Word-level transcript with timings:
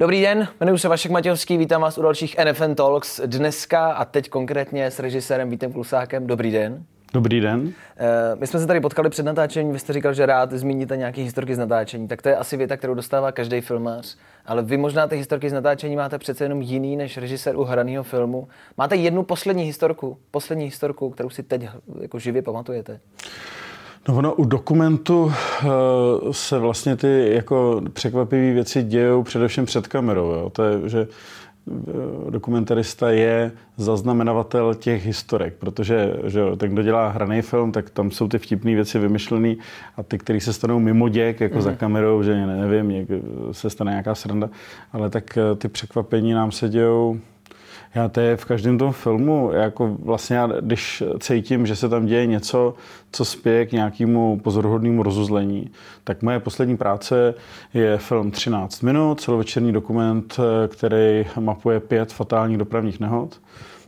Dobrý 0.00 0.20
den, 0.20 0.48
jmenuji 0.60 0.78
se 0.78 0.88
Vašek 0.88 1.12
Matějovský, 1.12 1.56
vítám 1.56 1.82
vás 1.82 1.98
u 1.98 2.02
dalších 2.02 2.36
NFN 2.44 2.74
Talks 2.74 3.20
dneska 3.26 3.92
a 3.92 4.04
teď 4.04 4.28
konkrétně 4.28 4.90
s 4.90 4.98
režisérem 4.98 5.50
Vítem 5.50 5.72
Klusákem. 5.72 6.26
Dobrý 6.26 6.50
den. 6.50 6.84
Dobrý 7.12 7.40
den. 7.40 7.72
Eh, 7.96 8.36
my 8.36 8.46
jsme 8.46 8.60
se 8.60 8.66
tady 8.66 8.80
potkali 8.80 9.10
před 9.10 9.22
natáčením, 9.22 9.72
vy 9.72 9.78
jste 9.78 9.92
říkal, 9.92 10.14
že 10.14 10.26
rád 10.26 10.52
zmíníte 10.52 10.96
nějaké 10.96 11.22
historky 11.22 11.54
z 11.54 11.58
natáčení, 11.58 12.08
tak 12.08 12.22
to 12.22 12.28
je 12.28 12.36
asi 12.36 12.56
věta, 12.56 12.76
kterou 12.76 12.94
dostává 12.94 13.32
každý 13.32 13.60
filmář. 13.60 14.16
Ale 14.46 14.62
vy 14.62 14.76
možná 14.76 15.06
ty 15.06 15.16
historky 15.16 15.50
z 15.50 15.52
natáčení 15.52 15.96
máte 15.96 16.18
přece 16.18 16.44
jenom 16.44 16.62
jiný 16.62 16.96
než 16.96 17.16
režisér 17.16 17.56
u 17.56 17.64
hraného 17.64 18.04
filmu. 18.04 18.48
Máte 18.78 18.96
jednu 18.96 19.22
poslední 19.22 19.64
historku, 19.64 20.18
poslední 20.30 20.64
historku, 20.64 21.10
kterou 21.10 21.30
si 21.30 21.42
teď 21.42 21.62
jako 22.00 22.18
živě 22.18 22.42
pamatujete? 22.42 23.00
No 24.08 24.16
ono 24.16 24.34
u 24.34 24.44
dokumentu 24.44 25.22
uh, 25.24 25.32
se 26.30 26.58
vlastně 26.58 26.96
ty 26.96 27.30
jako 27.34 27.82
překvapivé 27.92 28.52
věci 28.52 28.82
dějou 28.82 29.22
především 29.22 29.66
před 29.66 29.86
kamerou. 29.86 30.30
Jo. 30.30 30.50
To 30.50 30.62
je, 30.62 30.88
že 30.88 31.00
eh, 31.08 32.30
dokumentarista 32.30 33.10
je 33.10 33.52
zaznamenavatel 33.76 34.74
těch 34.74 35.06
historek, 35.06 35.54
protože 35.58 36.14
že 36.24 36.42
ten, 36.56 36.70
kdo 36.72 36.82
dělá 36.82 37.08
hraný 37.08 37.42
film, 37.42 37.72
tak 37.72 37.90
tam 37.90 38.10
jsou 38.10 38.28
ty 38.28 38.38
vtipné 38.38 38.74
věci 38.74 38.98
vymyšlené 38.98 39.54
a 39.96 40.02
ty, 40.02 40.18
které 40.18 40.40
se 40.40 40.52
stanou 40.52 40.78
mimo 40.78 41.08
děk, 41.08 41.40
jako 41.40 41.54
mm. 41.56 41.62
za 41.62 41.70
mhm. 41.70 41.78
kamerou, 41.78 42.22
že 42.22 42.46
nevím, 42.46 43.06
se 43.52 43.70
stane 43.70 43.90
nějaká 43.90 44.14
sranda, 44.14 44.50
ale 44.92 45.10
tak 45.10 45.38
eh, 45.38 45.56
ty 45.56 45.68
překvapení 45.68 46.32
nám 46.32 46.52
se 46.52 46.68
dějou 46.68 47.20
já 47.94 48.08
to 48.08 48.20
je 48.20 48.36
v 48.36 48.44
každém 48.44 48.78
tom 48.78 48.92
filmu, 48.92 49.50
jako 49.52 49.96
vlastně 50.02 50.36
já, 50.36 50.46
když 50.60 51.02
cítím, 51.20 51.66
že 51.66 51.76
se 51.76 51.88
tam 51.88 52.06
děje 52.06 52.26
něco, 52.26 52.74
co 53.12 53.24
spěje 53.24 53.66
k 53.66 53.72
nějakému 53.72 54.40
pozoruhodnému 54.44 55.02
rozuzlení, 55.02 55.70
tak 56.04 56.22
moje 56.22 56.40
poslední 56.40 56.76
práce 56.76 57.34
je 57.74 57.98
film 57.98 58.30
13 58.30 58.82
minut, 58.82 59.20
celovečerní 59.20 59.72
dokument, 59.72 60.36
který 60.68 61.26
mapuje 61.40 61.80
pět 61.80 62.12
fatálních 62.12 62.58
dopravních 62.58 63.00
nehod. 63.00 63.40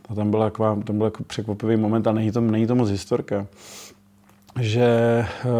A 0.09 0.15
tam 0.15 0.31
byl, 0.31 0.39
taková, 0.39 0.77
tam 0.83 0.97
byl 0.97 1.05
jako 1.05 1.23
překvapivý 1.23 1.77
moment 1.77 2.07
a 2.07 2.11
není 2.11 2.31
to, 2.31 2.41
není 2.41 2.67
to 2.67 2.75
moc 2.75 2.89
historka 2.89 3.47
že 4.59 5.25
uh, 5.45 5.51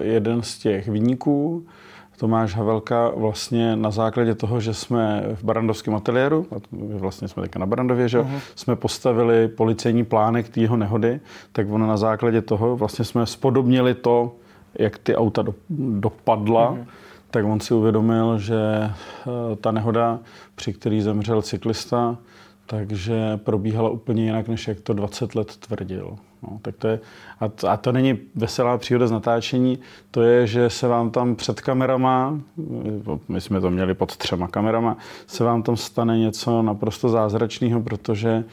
jeden 0.00 0.42
z 0.42 0.58
těch 0.58 0.88
vyníků 0.88 1.66
Tomáš 2.18 2.54
Havelka 2.54 3.12
vlastně 3.16 3.76
na 3.76 3.90
základě 3.90 4.34
toho, 4.34 4.60
že 4.60 4.74
jsme 4.74 5.22
v 5.34 5.44
Barandovském 5.44 5.94
ateliéru, 5.94 6.46
a 6.50 6.54
vlastně 6.72 7.28
jsme 7.28 7.42
teďka 7.42 7.58
na 7.58 7.66
Barandově, 7.66 8.08
že 8.08 8.20
uh-huh. 8.20 8.40
jsme 8.54 8.76
postavili 8.76 9.48
policejní 9.48 10.04
plánek 10.04 10.48
té 10.48 10.60
jeho 10.60 10.76
nehody, 10.76 11.20
tak 11.52 11.70
ono 11.70 11.86
na 11.86 11.96
základě 11.96 12.42
toho 12.42 12.76
vlastně 12.76 13.04
jsme 13.04 13.26
spodobnili 13.26 13.94
to, 13.94 14.34
jak 14.74 14.98
ty 14.98 15.16
auta 15.16 15.42
do, 15.42 15.54
dopadla, 15.78 16.72
uh-huh. 16.72 16.86
tak 17.30 17.44
on 17.44 17.60
si 17.60 17.74
uvědomil, 17.74 18.38
že 18.38 18.60
eh, 18.82 19.56
ta 19.56 19.70
nehoda, 19.70 20.18
při 20.54 20.72
který 20.72 21.00
zemřel 21.00 21.42
cyklista, 21.42 22.16
takže 22.70 23.36
probíhala 23.36 23.90
úplně 23.90 24.24
jinak, 24.24 24.48
než 24.48 24.68
jak 24.68 24.80
to 24.80 24.92
20 24.92 25.34
let 25.34 25.56
tvrdil. 25.56 26.16
No, 26.42 26.58
tak 26.62 26.76
to 26.76 26.88
je, 26.88 27.00
a, 27.40 27.48
to, 27.48 27.68
a 27.68 27.76
to 27.76 27.92
není 27.92 28.18
veselá 28.34 28.78
příhoda 28.78 29.06
z 29.06 29.10
natáčení, 29.10 29.78
to 30.10 30.22
je, 30.22 30.46
že 30.46 30.70
se 30.70 30.88
vám 30.88 31.10
tam 31.10 31.36
před 31.36 31.60
kamerama, 31.60 32.40
my 33.28 33.40
jsme 33.40 33.60
to 33.60 33.70
měli 33.70 33.94
pod 33.94 34.16
třema 34.16 34.48
kamerama, 34.48 34.96
se 35.26 35.44
vám 35.44 35.62
tam 35.62 35.76
stane 35.76 36.18
něco 36.18 36.62
naprosto 36.62 37.08
zázračného, 37.08 37.80
protože 37.80 38.44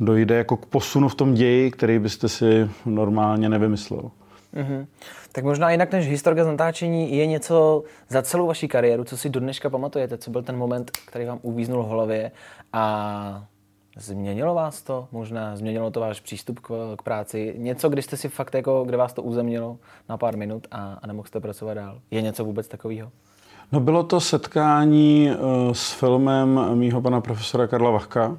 dojde 0.00 0.34
jako 0.34 0.56
k 0.56 0.66
posunu 0.66 1.08
v 1.08 1.14
tom 1.14 1.34
ději, 1.34 1.70
který 1.70 1.98
byste 1.98 2.28
si 2.28 2.70
normálně 2.86 3.48
nevymyslel. 3.48 4.10
Mm-hmm. 4.54 4.86
Tak 5.32 5.44
možná 5.44 5.70
jinak 5.70 5.92
než 5.92 6.08
historka 6.08 6.44
z 6.44 6.46
natáčení 6.46 7.16
je 7.16 7.26
něco 7.26 7.84
za 8.08 8.22
celou 8.22 8.46
vaši 8.46 8.68
kariéru, 8.68 9.04
co 9.04 9.16
si 9.16 9.28
do 9.28 9.40
dneška 9.40 9.70
pamatujete, 9.70 10.18
co 10.18 10.30
byl 10.30 10.42
ten 10.42 10.56
moment, 10.56 10.90
který 10.90 11.24
vám 11.24 11.38
uvíznul 11.42 11.82
v 11.82 11.86
hlavě 11.86 12.30
a 12.72 13.44
Změnilo 13.96 14.54
vás 14.54 14.82
to? 14.82 15.08
Možná 15.12 15.56
změnilo 15.56 15.90
to 15.90 16.00
váš 16.00 16.20
přístup 16.20 16.60
k, 16.60 16.94
k 16.98 17.02
práci? 17.02 17.54
Něco, 17.58 17.88
kdy 17.88 18.02
jste 18.02 18.16
si 18.16 18.28
fakt 18.28 18.54
jako, 18.54 18.84
kde 18.84 18.96
vás 18.96 19.12
to 19.12 19.22
uzemnilo 19.22 19.78
na 20.08 20.16
pár 20.16 20.36
minut 20.36 20.66
a, 20.70 20.98
a 21.02 21.06
nemohl 21.06 21.28
jste 21.28 21.40
pracovat 21.40 21.74
dál? 21.74 22.00
Je 22.10 22.22
něco 22.22 22.44
vůbec 22.44 22.68
takového? 22.68 23.10
No 23.72 23.80
bylo 23.80 24.02
to 24.02 24.20
setkání 24.20 25.30
uh, 25.30 25.72
s 25.72 25.92
filmem 25.92 26.60
mýho 26.74 27.00
pana 27.02 27.20
profesora 27.20 27.66
Karla 27.66 27.90
Vachka. 27.90 28.38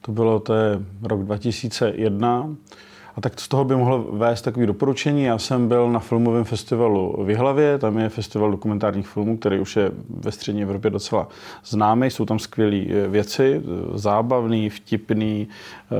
To 0.00 0.12
bylo, 0.12 0.40
to 0.40 0.54
je 0.54 0.78
rok 1.02 1.20
2001. 1.24 2.56
A 3.16 3.20
tak 3.20 3.40
z 3.40 3.48
toho 3.48 3.64
by 3.64 3.76
mohlo 3.76 4.02
vést 4.12 4.42
takové 4.42 4.66
doporučení. 4.66 5.24
Já 5.24 5.38
jsem 5.38 5.68
byl 5.68 5.90
na 5.90 5.98
filmovém 5.98 6.44
festivalu 6.44 7.24
v 7.24 7.30
Jihlavě, 7.30 7.78
tam 7.78 7.98
je 7.98 8.08
festival 8.08 8.50
dokumentárních 8.50 9.08
filmů, 9.08 9.36
který 9.36 9.60
už 9.60 9.76
je 9.76 9.90
ve 10.08 10.32
střední 10.32 10.62
Evropě 10.62 10.90
docela 10.90 11.28
známý. 11.64 12.10
Jsou 12.10 12.24
tam 12.24 12.38
skvělé 12.38 12.84
eh, 12.88 13.08
věci, 13.08 13.62
zábavný, 13.94 14.70
vtipný, 14.70 15.48
eh, 15.92 15.94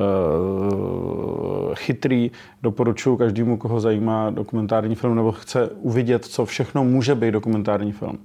chytrý. 1.74 2.30
Doporučuji 2.62 3.16
každému, 3.16 3.56
koho 3.56 3.80
zajímá 3.80 4.30
dokumentární 4.30 4.94
film 4.94 5.16
nebo 5.16 5.32
chce 5.32 5.68
uvidět, 5.68 6.24
co 6.24 6.46
všechno 6.46 6.84
může 6.84 7.14
být 7.14 7.30
dokumentární 7.30 7.92
film 7.92 8.18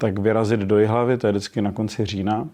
tak 0.00 0.18
vyrazit 0.18 0.60
do 0.60 0.78
Jihlavy, 0.78 1.18
to 1.18 1.26
je 1.26 1.32
vždycky 1.32 1.62
na 1.62 1.72
konci 1.72 2.06
října. 2.06 2.48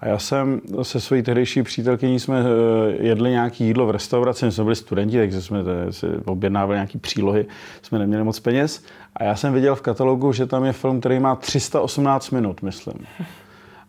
A 0.00 0.08
já 0.08 0.18
jsem 0.18 0.60
se 0.82 1.00
svojí 1.00 1.22
tehdejší 1.22 1.62
přítelkyní 1.62 2.20
jsme 2.20 2.40
eh, 2.40 3.06
jedli 3.06 3.30
nějaký 3.30 3.64
jídlo 3.64 3.86
v 3.86 3.90
restauraci, 3.90 4.44
my 4.44 4.52
jsme 4.52 4.64
byli 4.64 4.76
studenti, 4.76 5.18
takže 5.18 5.42
jsme 5.42 5.64
si 5.90 6.06
objednávali 6.24 6.76
nějaký 6.76 6.98
přílohy, 6.98 7.46
jsme 7.82 7.98
neměli 7.98 8.24
moc 8.24 8.40
peněz. 8.40 8.84
A 9.16 9.24
já 9.24 9.36
jsem 9.36 9.52
viděl 9.52 9.74
v 9.74 9.80
katalogu, 9.80 10.32
že 10.32 10.46
tam 10.46 10.64
je 10.64 10.72
film, 10.72 11.00
který 11.00 11.20
má 11.20 11.36
318 11.36 12.30
minut, 12.30 12.62
myslím. 12.62 13.06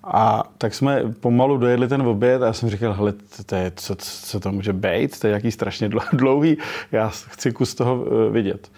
A 0.04 0.44
tak 0.58 0.74
jsme 0.74 1.04
pomalu 1.20 1.58
dojedli 1.58 1.88
ten 1.88 2.02
oběd 2.02 2.42
a 2.42 2.46
já 2.46 2.54
jsem 2.54 2.70
říkal, 2.70 2.94
hele, 2.94 3.14
to 3.46 3.56
je, 3.56 3.72
co, 3.76 3.96
co 4.00 4.40
to 4.40 4.52
může 4.52 4.74
být, 4.74 5.20
to 5.20 5.28
je 5.28 5.34
jaký 5.34 5.52
strašně 5.52 5.90
dlouhý, 6.14 6.58
já 6.92 7.10
chci 7.10 7.52
kus 7.52 7.76
toho 7.76 8.06
eh, 8.06 8.32
vidět. 8.32 8.72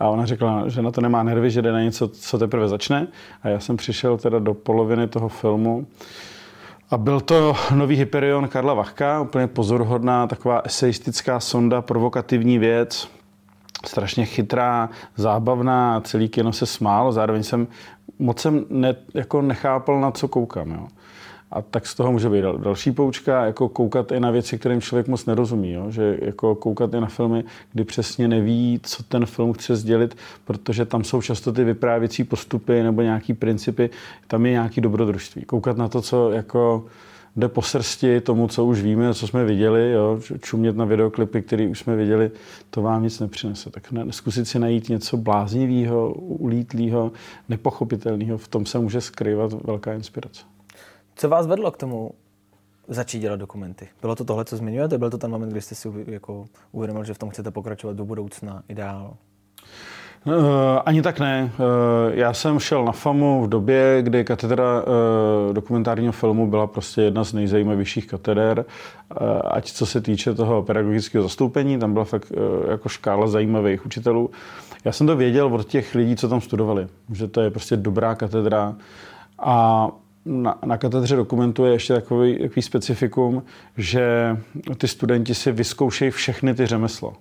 A 0.00 0.08
ona 0.08 0.26
řekla, 0.26 0.68
že 0.68 0.82
na 0.82 0.90
to 0.90 1.00
nemá 1.00 1.22
nervy, 1.22 1.50
že 1.50 1.62
jde 1.62 1.72
na 1.72 1.82
něco, 1.82 2.08
co 2.08 2.38
teprve 2.38 2.68
začne. 2.68 3.06
A 3.42 3.48
já 3.48 3.60
jsem 3.60 3.76
přišel 3.76 4.18
teda 4.18 4.38
do 4.38 4.54
poloviny 4.54 5.08
toho 5.08 5.28
filmu. 5.28 5.86
A 6.90 6.98
byl 6.98 7.20
to 7.20 7.56
nový 7.74 7.96
Hyperion 7.96 8.48
Karla 8.48 8.74
Vachka, 8.74 9.20
úplně 9.20 9.46
pozoruhodná, 9.46 10.26
taková 10.26 10.60
eseistická 10.64 11.40
sonda, 11.40 11.82
provokativní 11.82 12.58
věc, 12.58 13.08
strašně 13.86 14.26
chytrá, 14.26 14.88
zábavná, 15.16 16.00
celý 16.00 16.28
kino 16.28 16.52
se 16.52 16.66
smálo, 16.66 17.12
zároveň 17.12 17.42
jsem 17.42 17.66
moc 18.18 18.40
jsem 18.40 18.64
ne, 18.70 18.94
jako 19.14 19.42
nechápal, 19.42 20.00
na 20.00 20.10
co 20.10 20.28
koukám. 20.28 20.70
Jo. 20.70 20.88
A 21.50 21.62
tak 21.62 21.86
z 21.86 21.94
toho 21.94 22.12
může 22.12 22.28
být 22.28 22.44
další 22.58 22.92
poučka, 22.92 23.44
jako 23.44 23.68
koukat 23.68 24.12
i 24.12 24.20
na 24.20 24.30
věci, 24.30 24.58
kterým 24.58 24.80
člověk 24.80 25.08
moc 25.08 25.26
nerozumí. 25.26 25.72
Jo? 25.72 25.90
Že 25.90 26.18
jako 26.22 26.54
koukat 26.54 26.94
i 26.94 27.00
na 27.00 27.06
filmy, 27.06 27.44
kdy 27.72 27.84
přesně 27.84 28.28
neví, 28.28 28.80
co 28.82 29.02
ten 29.02 29.26
film 29.26 29.52
chce 29.52 29.76
sdělit, 29.76 30.16
protože 30.44 30.84
tam 30.84 31.04
jsou 31.04 31.22
často 31.22 31.52
ty 31.52 31.64
vyprávěcí 31.64 32.24
postupy 32.24 32.82
nebo 32.82 33.02
nějaký 33.02 33.34
principy, 33.34 33.90
tam 34.26 34.46
je 34.46 34.52
nějaký 34.52 34.80
dobrodružství. 34.80 35.42
Koukat 35.44 35.76
na 35.76 35.88
to, 35.88 36.02
co 36.02 36.30
jako 36.30 36.84
jde 37.36 37.48
po 37.48 37.62
srsti 37.62 38.20
tomu, 38.20 38.48
co 38.48 38.64
už 38.64 38.82
víme, 38.82 39.14
co 39.14 39.26
jsme 39.26 39.44
viděli, 39.44 39.92
jo? 39.92 40.20
čumět 40.40 40.76
na 40.76 40.84
videoklipy, 40.84 41.42
které 41.42 41.68
už 41.68 41.78
jsme 41.78 41.96
viděli, 41.96 42.30
to 42.70 42.82
vám 42.82 43.02
nic 43.02 43.20
nepřinese. 43.20 43.70
Tak 43.70 43.92
ne, 43.92 44.04
zkusit 44.10 44.48
si 44.48 44.58
najít 44.58 44.88
něco 44.88 45.16
bláznivého, 45.16 46.12
ulítlého, 46.14 47.12
nepochopitelného, 47.48 48.38
v 48.38 48.48
tom 48.48 48.66
se 48.66 48.78
může 48.78 49.00
skrývat 49.00 49.52
velká 49.52 49.92
inspirace. 49.92 50.42
Co 51.20 51.28
vás 51.28 51.46
vedlo 51.46 51.70
k 51.70 51.76
tomu 51.76 52.10
začít 52.88 53.18
dělat 53.18 53.36
dokumenty? 53.36 53.88
Bylo 54.00 54.16
to 54.16 54.24
tohle, 54.24 54.44
co 54.44 54.56
zmiňujete? 54.56 54.98
Byl 54.98 55.10
to 55.10 55.18
ten 55.18 55.30
moment, 55.30 55.48
kdy 55.48 55.60
jste 55.60 55.74
si 55.74 55.88
jako 56.06 56.44
uvědomil, 56.72 57.04
že 57.04 57.14
v 57.14 57.18
tom 57.18 57.30
chcete 57.30 57.50
pokračovat 57.50 57.96
do 57.96 58.04
budoucna 58.04 58.62
i 58.68 58.74
dál? 58.74 59.16
Uh, 60.26 60.34
ani 60.84 61.02
tak 61.02 61.20
ne. 61.20 61.52
Uh, 61.58 62.14
já 62.14 62.32
jsem 62.32 62.58
šel 62.58 62.84
na 62.84 62.92
FAMu 62.92 63.44
v 63.44 63.48
době, 63.48 63.98
kdy 64.02 64.24
katedra 64.24 64.82
uh, 64.82 65.54
dokumentárního 65.54 66.12
filmu 66.12 66.50
byla 66.50 66.66
prostě 66.66 67.02
jedna 67.02 67.24
z 67.24 67.32
nejzajímavějších 67.32 68.06
kateder, 68.06 68.64
ať 69.44 69.72
co 69.72 69.86
se 69.86 70.00
týče 70.00 70.34
toho 70.34 70.62
pedagogického 70.62 71.22
zastoupení, 71.22 71.78
tam 71.78 71.92
byla 71.92 72.04
fakt 72.04 72.32
jako 72.70 72.88
škála 72.88 73.26
zajímavých 73.26 73.86
učitelů. 73.86 74.30
Já 74.84 74.92
jsem 74.92 75.06
to 75.06 75.16
věděl 75.16 75.54
od 75.54 75.66
těch 75.66 75.94
lidí, 75.94 76.16
co 76.16 76.28
tam 76.28 76.40
studovali, 76.40 76.88
že 77.12 77.28
to 77.28 77.40
je 77.40 77.50
prostě 77.50 77.76
dobrá 77.76 78.14
katedra 78.14 78.76
a 79.38 79.88
na, 80.24 80.58
na 80.64 80.78
katedře 80.78 81.16
dokumentu 81.16 81.64
je 81.64 81.72
ještě 81.72 81.92
takový, 81.92 82.38
takový 82.38 82.62
specifikum, 82.62 83.42
že 83.76 84.36
ty 84.78 84.88
studenti 84.88 85.34
si 85.34 85.52
vyzkoušejí 85.52 86.10
všechny 86.10 86.54
ty 86.54 86.66
řemesla. 86.66 87.12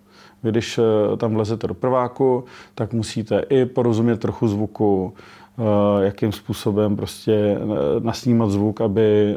Vy, 0.44 0.52
když 0.52 0.78
eh, 0.78 1.18
tam 1.18 1.34
vlezete 1.34 1.68
do 1.68 1.74
prváku, 1.74 2.44
tak 2.76 2.94
musíte 2.94 3.40
i 3.50 3.66
porozumět 3.66 4.18
trochu 4.18 4.48
zvuku, 4.48 5.14
eh, 5.14 6.06
jakým 6.06 6.32
způsobem 6.32 6.96
prostě 6.96 7.34
eh, 7.34 7.60
nasnímat 8.00 8.52
zvuk, 8.52 8.82
aby 8.82 9.36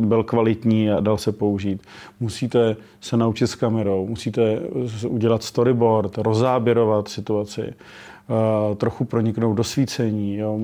byl 0.00 0.24
kvalitní 0.24 0.90
a 0.90 1.00
dal 1.00 1.16
se 1.18 1.32
použít. 1.32 1.82
Musíte 2.20 2.76
se 3.00 3.16
naučit 3.16 3.46
s 3.46 3.54
kamerou, 3.54 4.06
musíte 4.06 4.60
udělat 5.08 5.42
storyboard, 5.42 6.18
rozáběrovat 6.18 7.08
situaci 7.08 7.74
trochu 8.76 9.04
proniknout 9.04 9.54
do 9.54 9.64
svícení. 9.64 10.36
Jo. 10.36 10.58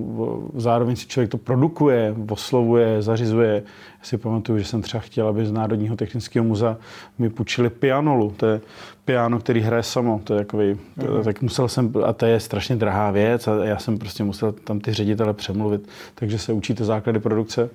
Zároveň 0.57 0.97
si 0.97 1.07
člověk 1.07 1.31
to 1.31 1.39
produkuje, 1.39 2.15
oslovuje, 2.31 3.03
zařizuje. 3.03 3.63
Já 3.99 4.05
si 4.05 4.19
pamatuju, 4.19 4.59
že 4.59 4.65
jsem 4.65 4.83
třeba 4.83 5.01
chtěl, 5.01 5.29
aby 5.29 5.47
z 5.47 5.53
Národního 5.53 5.97
technického 5.97 6.45
muzea 6.45 6.77
mi 7.19 7.31
půjčili 7.31 7.71
pianolu. 7.71 8.35
To 8.37 8.47
je 8.47 8.61
piano, 9.05 9.39
který 9.39 9.61
hraje 9.61 9.83
samo. 9.83 10.21
To 10.25 10.35
je 10.35 10.39
takový, 10.39 10.73
mm. 10.73 11.25
tak 11.25 11.43
musel 11.43 11.69
jsem, 11.69 11.93
a 12.05 12.13
to 12.13 12.27
je 12.27 12.41
strašně 12.41 12.77
drahá 12.77 13.11
věc 13.11 13.49
a 13.49 13.65
já 13.65 13.79
jsem 13.79 13.99
prostě 13.99 14.25
musel 14.25 14.53
tam 14.53 14.81
ty 14.81 14.93
ředitele 14.93 15.35
přemluvit, 15.35 15.89
takže 16.15 16.39
se 16.39 16.53
učíte 16.53 16.85
základy 16.85 17.21
produkce. 17.21 17.71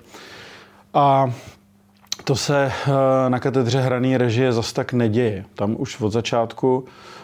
A 0.94 1.32
to 2.24 2.36
se 2.36 2.66
eh, 2.66 3.30
na 3.30 3.38
katedře 3.38 3.80
hraný 3.80 4.16
režie 4.16 4.52
zas 4.52 4.72
tak 4.72 4.92
neděje. 4.92 5.44
Tam 5.54 5.76
už 5.78 6.00
od 6.00 6.10
začátku 6.10 6.84
eh, 6.86 7.17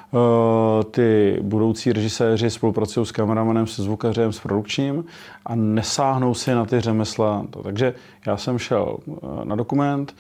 ty 0.90 1.38
budoucí 1.43 1.93
režiséři 1.93 2.50
spolupracují 2.50 3.06
s 3.06 3.12
kameramanem, 3.12 3.66
se 3.66 3.82
zvukařem, 3.82 4.32
s 4.32 4.40
produkčním 4.40 5.05
a 5.46 5.55
nesáhnou 5.55 6.34
si 6.34 6.55
na 6.55 6.64
ty 6.64 6.81
řemesla. 6.81 7.46
Takže 7.62 7.94
já 8.26 8.37
jsem 8.37 8.58
šel 8.58 8.96
eh, 9.08 9.44
na 9.44 9.56
dokument, 9.56 10.14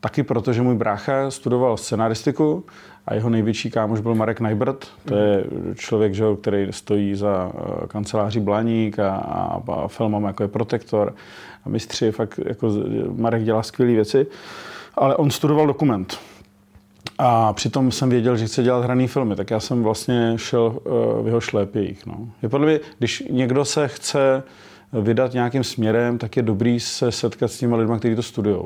taky 0.00 0.22
proto, 0.22 0.52
že 0.52 0.62
můj 0.62 0.74
brácha 0.74 1.30
studoval 1.30 1.76
scenaristiku 1.76 2.64
a 3.06 3.14
jeho 3.14 3.30
největší 3.30 3.70
kámoš 3.70 4.00
byl 4.00 4.14
Marek 4.14 4.40
Najbrt. 4.40 4.86
To 5.04 5.16
je 5.16 5.44
člověk, 5.74 6.14
že, 6.14 6.24
který 6.40 6.66
stojí 6.70 7.14
za 7.14 7.52
kanceláří 7.88 8.40
Blaník 8.40 8.98
a, 8.98 9.10
a, 9.16 9.62
a 9.72 9.88
filmem 9.88 10.24
jako 10.24 10.42
je 10.42 10.48
Protektor 10.48 11.14
a 11.64 11.68
mistři, 11.68 12.12
fakt 12.12 12.40
jako 12.44 12.70
Marek 13.16 13.44
dělá 13.44 13.62
skvělé 13.62 13.92
věci, 13.92 14.26
ale 14.94 15.16
on 15.16 15.30
studoval 15.30 15.66
dokument. 15.66 16.18
A 17.18 17.52
přitom 17.52 17.92
jsem 17.92 18.10
věděl, 18.10 18.36
že 18.36 18.46
chce 18.46 18.62
dělat 18.62 18.84
hraný 18.84 19.08
filmy, 19.08 19.36
tak 19.36 19.50
já 19.50 19.60
jsem 19.60 19.82
vlastně 19.82 20.32
šel 20.36 20.76
eh, 20.76 21.22
v 21.22 21.26
jeho 21.26 21.40
šlépějích. 21.40 22.06
No. 22.06 22.28
Je 22.42 22.48
podle 22.48 22.66
mě, 22.66 22.80
když 22.98 23.22
někdo 23.30 23.64
se 23.64 23.88
chce 23.88 24.42
vydat 24.92 25.32
nějakým 25.32 25.64
směrem, 25.64 26.18
tak 26.18 26.36
je 26.36 26.42
dobrý 26.42 26.80
se 26.80 27.12
setkat 27.12 27.48
s 27.48 27.58
těmi 27.58 27.76
lidmi, 27.76 27.98
kteří 27.98 28.16
to 28.16 28.22
studují. 28.22 28.60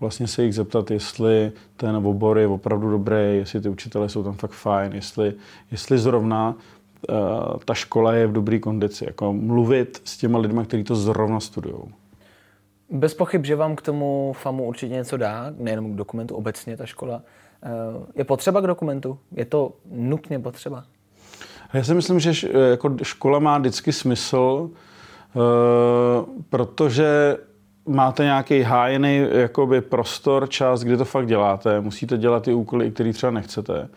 Vlastně 0.00 0.26
se 0.26 0.42
jich 0.42 0.54
zeptat, 0.54 0.90
jestli 0.90 1.52
ten 1.76 1.96
obor 1.96 2.38
je 2.38 2.46
opravdu 2.46 2.90
dobrý, 2.90 3.16
jestli 3.16 3.60
ty 3.60 3.68
učitelé 3.68 4.08
jsou 4.08 4.22
tam 4.22 4.34
fakt 4.34 4.50
fajn, 4.50 4.92
jestli, 4.92 5.34
jestli 5.70 5.98
zrovna 5.98 6.54
uh, 7.08 7.16
ta 7.64 7.74
škola 7.74 8.14
je 8.14 8.26
v 8.26 8.32
dobré 8.32 8.58
kondici. 8.58 9.04
Jako 9.04 9.32
mluvit 9.32 10.02
s 10.04 10.16
těma 10.16 10.38
lidmi, 10.38 10.60
kteří 10.64 10.84
to 10.84 10.96
zrovna 10.96 11.40
studují. 11.40 11.82
Bez 12.90 13.14
pochyb, 13.14 13.44
že 13.44 13.56
vám 13.56 13.76
k 13.76 13.82
tomu 13.82 14.32
FAMu 14.36 14.64
určitě 14.64 14.94
něco 14.94 15.16
dá, 15.16 15.52
nejenom 15.58 15.92
k 15.92 15.96
dokumentu, 15.96 16.34
obecně 16.34 16.76
ta 16.76 16.86
škola. 16.86 17.22
Eh, 17.66 18.06
je 18.14 18.24
potřeba 18.24 18.60
k 18.60 18.66
dokumentu? 18.66 19.18
Je 19.32 19.44
to 19.44 19.72
nutně 19.90 20.38
potřeba? 20.38 20.84
Já 21.72 21.84
si 21.84 21.94
myslím, 21.94 22.20
že 22.20 22.48
jako 22.70 22.96
škola 23.02 23.38
má 23.38 23.58
vždycky 23.58 23.92
smysl, 23.92 24.70
eh, 24.70 25.38
protože 26.50 27.36
máte 27.86 28.24
nějaký 28.24 28.62
hájený 28.62 29.26
jakoby 29.30 29.80
prostor, 29.80 30.48
čas, 30.48 30.82
kdy 30.82 30.96
to 30.96 31.04
fakt 31.04 31.26
děláte. 31.26 31.80
Musíte 31.80 32.18
dělat 32.18 32.42
ty 32.42 32.54
úkoly, 32.54 32.90
které 32.90 33.12
třeba 33.12 33.32
nechcete. 33.32 33.88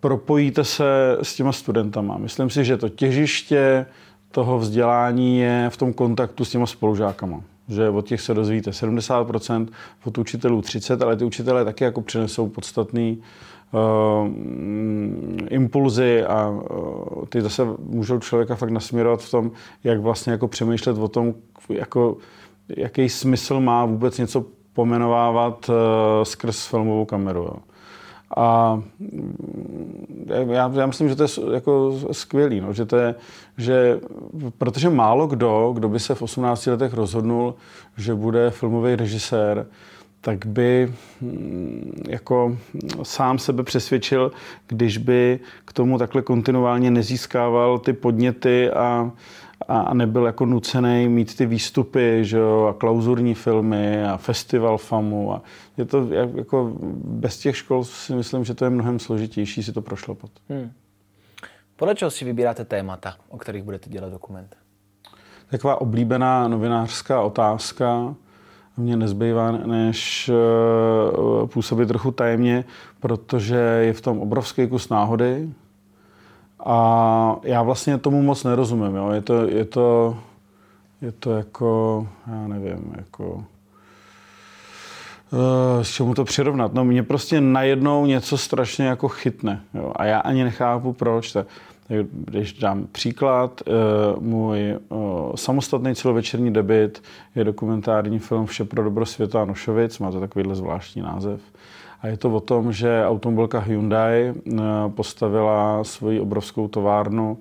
Propojíte 0.00 0.64
se 0.64 1.18
s 1.22 1.34
těma 1.34 1.52
studentama. 1.52 2.18
Myslím 2.18 2.50
si, 2.50 2.64
že 2.64 2.76
to 2.76 2.88
těžiště 2.88 3.86
toho 4.30 4.58
vzdělání 4.58 5.38
je 5.38 5.70
v 5.70 5.76
tom 5.76 5.92
kontaktu 5.92 6.44
s 6.44 6.50
těma 6.50 6.66
spolužákama 6.66 7.40
že 7.68 7.88
od 7.88 8.06
těch 8.06 8.20
se 8.20 8.34
dozvíte 8.34 8.70
70%, 8.70 9.68
od 10.04 10.18
učitelů 10.18 10.60
30%, 10.60 11.04
ale 11.04 11.16
ty 11.16 11.24
učitelé 11.24 11.64
taky 11.64 11.84
jako 11.84 12.00
přinesou 12.00 12.48
podstatný 12.48 13.22
uh, 13.72 14.28
impulzy 15.48 16.24
a 16.24 16.48
uh, 16.48 17.24
ty 17.28 17.42
zase 17.42 17.66
můžou 17.78 18.18
člověka 18.18 18.54
fakt 18.54 18.70
nasměrovat 18.70 19.22
v 19.22 19.30
tom, 19.30 19.50
jak 19.84 20.00
vlastně 20.00 20.32
jako 20.32 20.48
přemýšlet 20.48 20.98
o 20.98 21.08
tom, 21.08 21.34
jako, 21.68 22.16
jaký 22.76 23.08
smysl 23.08 23.60
má 23.60 23.84
vůbec 23.84 24.18
něco 24.18 24.44
pomenovávat 24.72 25.68
uh, 25.68 25.74
skrz 26.22 26.66
filmovou 26.66 27.04
kameru. 27.04 27.42
Jo. 27.42 27.73
A 28.36 28.80
já, 30.50 30.72
já 30.74 30.86
myslím, 30.86 31.08
že 31.08 31.16
to 31.16 31.22
je 31.22 31.28
jako 31.54 31.98
skvělý, 32.12 32.60
no, 32.60 32.72
že 32.72 32.84
to 32.86 32.96
je, 32.96 33.14
že, 33.58 34.00
protože 34.58 34.90
málo 34.90 35.26
kdo, 35.26 35.72
kdo 35.74 35.88
by 35.88 36.00
se 36.00 36.14
v 36.14 36.22
18 36.22 36.66
letech 36.66 36.94
rozhodnul, 36.94 37.54
že 37.96 38.14
bude 38.14 38.50
filmový 38.50 38.96
režisér, 38.96 39.66
tak 40.20 40.46
by 40.46 40.92
mm, 41.20 42.02
jako 42.08 42.58
sám 43.02 43.38
sebe 43.38 43.62
přesvědčil, 43.62 44.32
když 44.66 44.98
by 44.98 45.40
k 45.64 45.72
tomu 45.72 45.98
takhle 45.98 46.22
kontinuálně 46.22 46.90
nezískával 46.90 47.78
ty 47.78 47.92
podněty 47.92 48.70
a, 48.70 49.10
a 49.68 49.94
nebyl 49.94 50.26
jako 50.26 50.46
nucený 50.46 51.08
mít 51.08 51.36
ty 51.36 51.46
výstupy 51.46 52.18
že 52.22 52.38
jo, 52.38 52.66
a 52.70 52.72
klauzurní 52.72 53.34
filmy 53.34 54.04
a 54.04 54.16
festival 54.16 54.78
FAMu. 54.78 55.32
A 55.32 55.42
je 55.76 55.84
to 55.84 56.06
jako 56.34 56.72
bez 57.04 57.38
těch 57.38 57.56
škol 57.56 57.84
si 57.84 58.14
myslím, 58.14 58.44
že 58.44 58.54
to 58.54 58.64
je 58.64 58.70
mnohem 58.70 58.98
složitější 58.98 59.62
si 59.62 59.72
to 59.72 59.82
prošlapat. 59.82 60.30
Hmm. 60.48 60.72
Podle 61.76 61.94
čeho 61.94 62.10
si 62.10 62.24
vybíráte 62.24 62.64
témata, 62.64 63.14
o 63.28 63.38
kterých 63.38 63.62
budete 63.62 63.90
dělat 63.90 64.12
dokument? 64.12 64.56
Taková 65.50 65.80
oblíbená 65.80 66.48
novinářská 66.48 67.20
otázka 67.20 68.14
mě 68.76 68.96
nezbývá, 68.96 69.52
než 69.52 70.30
eh, 70.34 71.46
působit 71.46 71.86
trochu 71.86 72.10
tajemně, 72.10 72.64
protože 73.00 73.56
je 73.56 73.92
v 73.92 74.00
tom 74.00 74.20
obrovský 74.20 74.66
kus 74.68 74.88
náhody, 74.88 75.48
a 76.64 77.36
já 77.42 77.62
vlastně 77.62 77.98
tomu 77.98 78.22
moc 78.22 78.44
nerozumím. 78.44 78.96
Jo. 78.96 79.10
Je, 79.10 79.20
to, 79.20 79.42
je, 79.42 79.64
to, 79.64 80.18
je 81.02 81.12
to 81.12 81.32
jako, 81.32 82.06
já 82.26 82.48
nevím, 82.48 82.94
jako... 82.96 83.44
Eh, 85.32 85.84
s 85.84 85.90
čemu 85.90 86.14
to 86.14 86.24
přirovnat? 86.24 86.74
No 86.74 86.84
mě 86.84 87.02
prostě 87.02 87.40
najednou 87.40 88.06
něco 88.06 88.38
strašně 88.38 88.86
jako 88.86 89.08
chytne. 89.08 89.60
Jo. 89.74 89.92
A 89.96 90.04
já 90.04 90.18
ani 90.18 90.44
nechápu, 90.44 90.92
proč. 90.92 91.32
Tak, 91.32 91.46
když 92.10 92.52
dám 92.52 92.86
příklad, 92.92 93.62
eh, 93.66 93.72
můj 94.20 94.60
eh, 94.60 94.78
samostatný 95.34 95.94
celovečerní 95.94 96.52
debit 96.52 97.02
je 97.34 97.44
dokumentární 97.44 98.18
film 98.18 98.46
Vše 98.46 98.64
pro 98.64 98.84
dobro 98.84 99.06
světa 99.06 99.44
Nošovic, 99.44 99.98
má 99.98 100.10
to 100.10 100.20
takovýhle 100.20 100.54
zvláštní 100.54 101.02
název. 101.02 101.40
A 102.00 102.06
je 102.06 102.16
to 102.16 102.30
o 102.30 102.40
tom, 102.40 102.72
že 102.72 103.04
automobilka 103.06 103.58
Hyundai 103.58 104.32
eh, 104.32 104.60
postavila 104.88 105.84
svoji 105.84 106.20
obrovskou 106.20 106.68
továrnu 106.68 107.38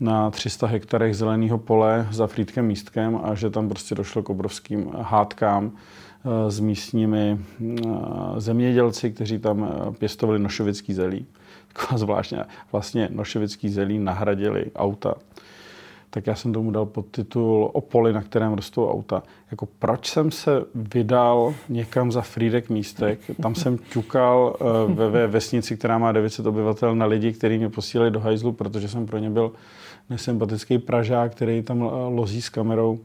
na 0.00 0.30
300 0.30 0.66
hektarech 0.66 1.16
zeleného 1.16 1.58
pole 1.58 2.08
za 2.10 2.26
Frýdkem 2.26 2.66
místkem 2.66 3.20
a 3.22 3.34
že 3.34 3.50
tam 3.50 3.68
prostě 3.68 3.94
došlo 3.94 4.22
k 4.22 4.30
obrovským 4.30 4.90
hádkám 5.00 5.72
s 6.48 6.60
místními 6.60 7.38
zemědělci, 8.36 9.12
kteří 9.12 9.38
tam 9.38 9.68
pěstovali 9.98 10.38
nošovický 10.38 10.94
zelí. 10.94 11.26
Taková 11.80 11.98
zvláštně, 11.98 12.44
vlastně 12.72 13.08
nošovický 13.12 13.68
zelí 13.68 13.98
nahradili 13.98 14.70
auta 14.76 15.14
tak 16.16 16.26
já 16.26 16.34
jsem 16.34 16.52
tomu 16.52 16.70
dal 16.70 16.86
podtitul 16.86 17.70
O 17.72 17.80
poli, 17.80 18.12
na 18.12 18.22
kterém 18.22 18.52
rostou 18.52 18.90
auta. 18.90 19.22
Jako 19.50 19.66
proč 19.78 20.10
jsem 20.10 20.30
se 20.30 20.50
vydal 20.74 21.54
někam 21.68 22.12
za 22.12 22.22
Frídek 22.22 22.70
místek, 22.70 23.20
tam 23.42 23.54
jsem 23.54 23.78
ťukal 23.78 24.56
eh, 24.60 24.94
ve, 24.94 25.10
ve 25.10 25.26
vesnici, 25.26 25.76
která 25.76 25.98
má 25.98 26.12
900 26.12 26.46
obyvatel 26.46 26.96
na 26.96 27.06
lidi, 27.06 27.32
kteří 27.32 27.58
mě 27.58 27.68
posílali 27.68 28.10
do 28.10 28.20
hajzlu, 28.20 28.52
protože 28.52 28.88
jsem 28.88 29.06
pro 29.06 29.18
ně 29.18 29.30
byl 29.30 29.52
nesympatický 30.10 30.78
Pražák, 30.78 31.32
který 31.32 31.62
tam 31.62 31.82
eh, 31.82 32.14
lozí 32.14 32.42
s 32.42 32.48
kamerou. 32.48 32.98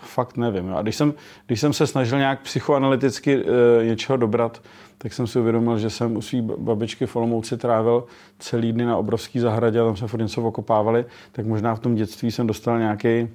Fakt 0.00 0.36
nevím. 0.36 0.74
A 0.74 0.82
když 0.82 0.96
jsem, 0.96 1.14
když 1.46 1.60
jsem 1.60 1.72
se 1.72 1.86
snažil 1.86 2.18
nějak 2.18 2.40
psychoanalyticky 2.40 3.44
e, 3.80 3.84
něčeho 3.84 4.16
dobrat, 4.16 4.62
tak 4.98 5.12
jsem 5.12 5.26
si 5.26 5.38
uvědomil, 5.38 5.78
že 5.78 5.90
jsem 5.90 6.16
u 6.16 6.22
svý 6.22 6.40
babičky 6.40 7.06
v 7.06 7.16
Olomouci 7.16 7.56
trávil 7.56 8.04
celý 8.38 8.72
dny 8.72 8.84
na 8.84 8.96
obrovský 8.96 9.38
zahradě 9.38 9.80
a 9.80 9.84
tam 9.84 9.96
jsme 9.96 10.08
furt 10.08 10.20
něco 10.20 10.42
okopávali, 10.42 11.04
tak 11.32 11.46
možná 11.46 11.74
v 11.74 11.80
tom 11.80 11.94
dětství 11.94 12.30
jsem 12.30 12.46
dostal 12.46 12.78
nějaký 12.78 13.28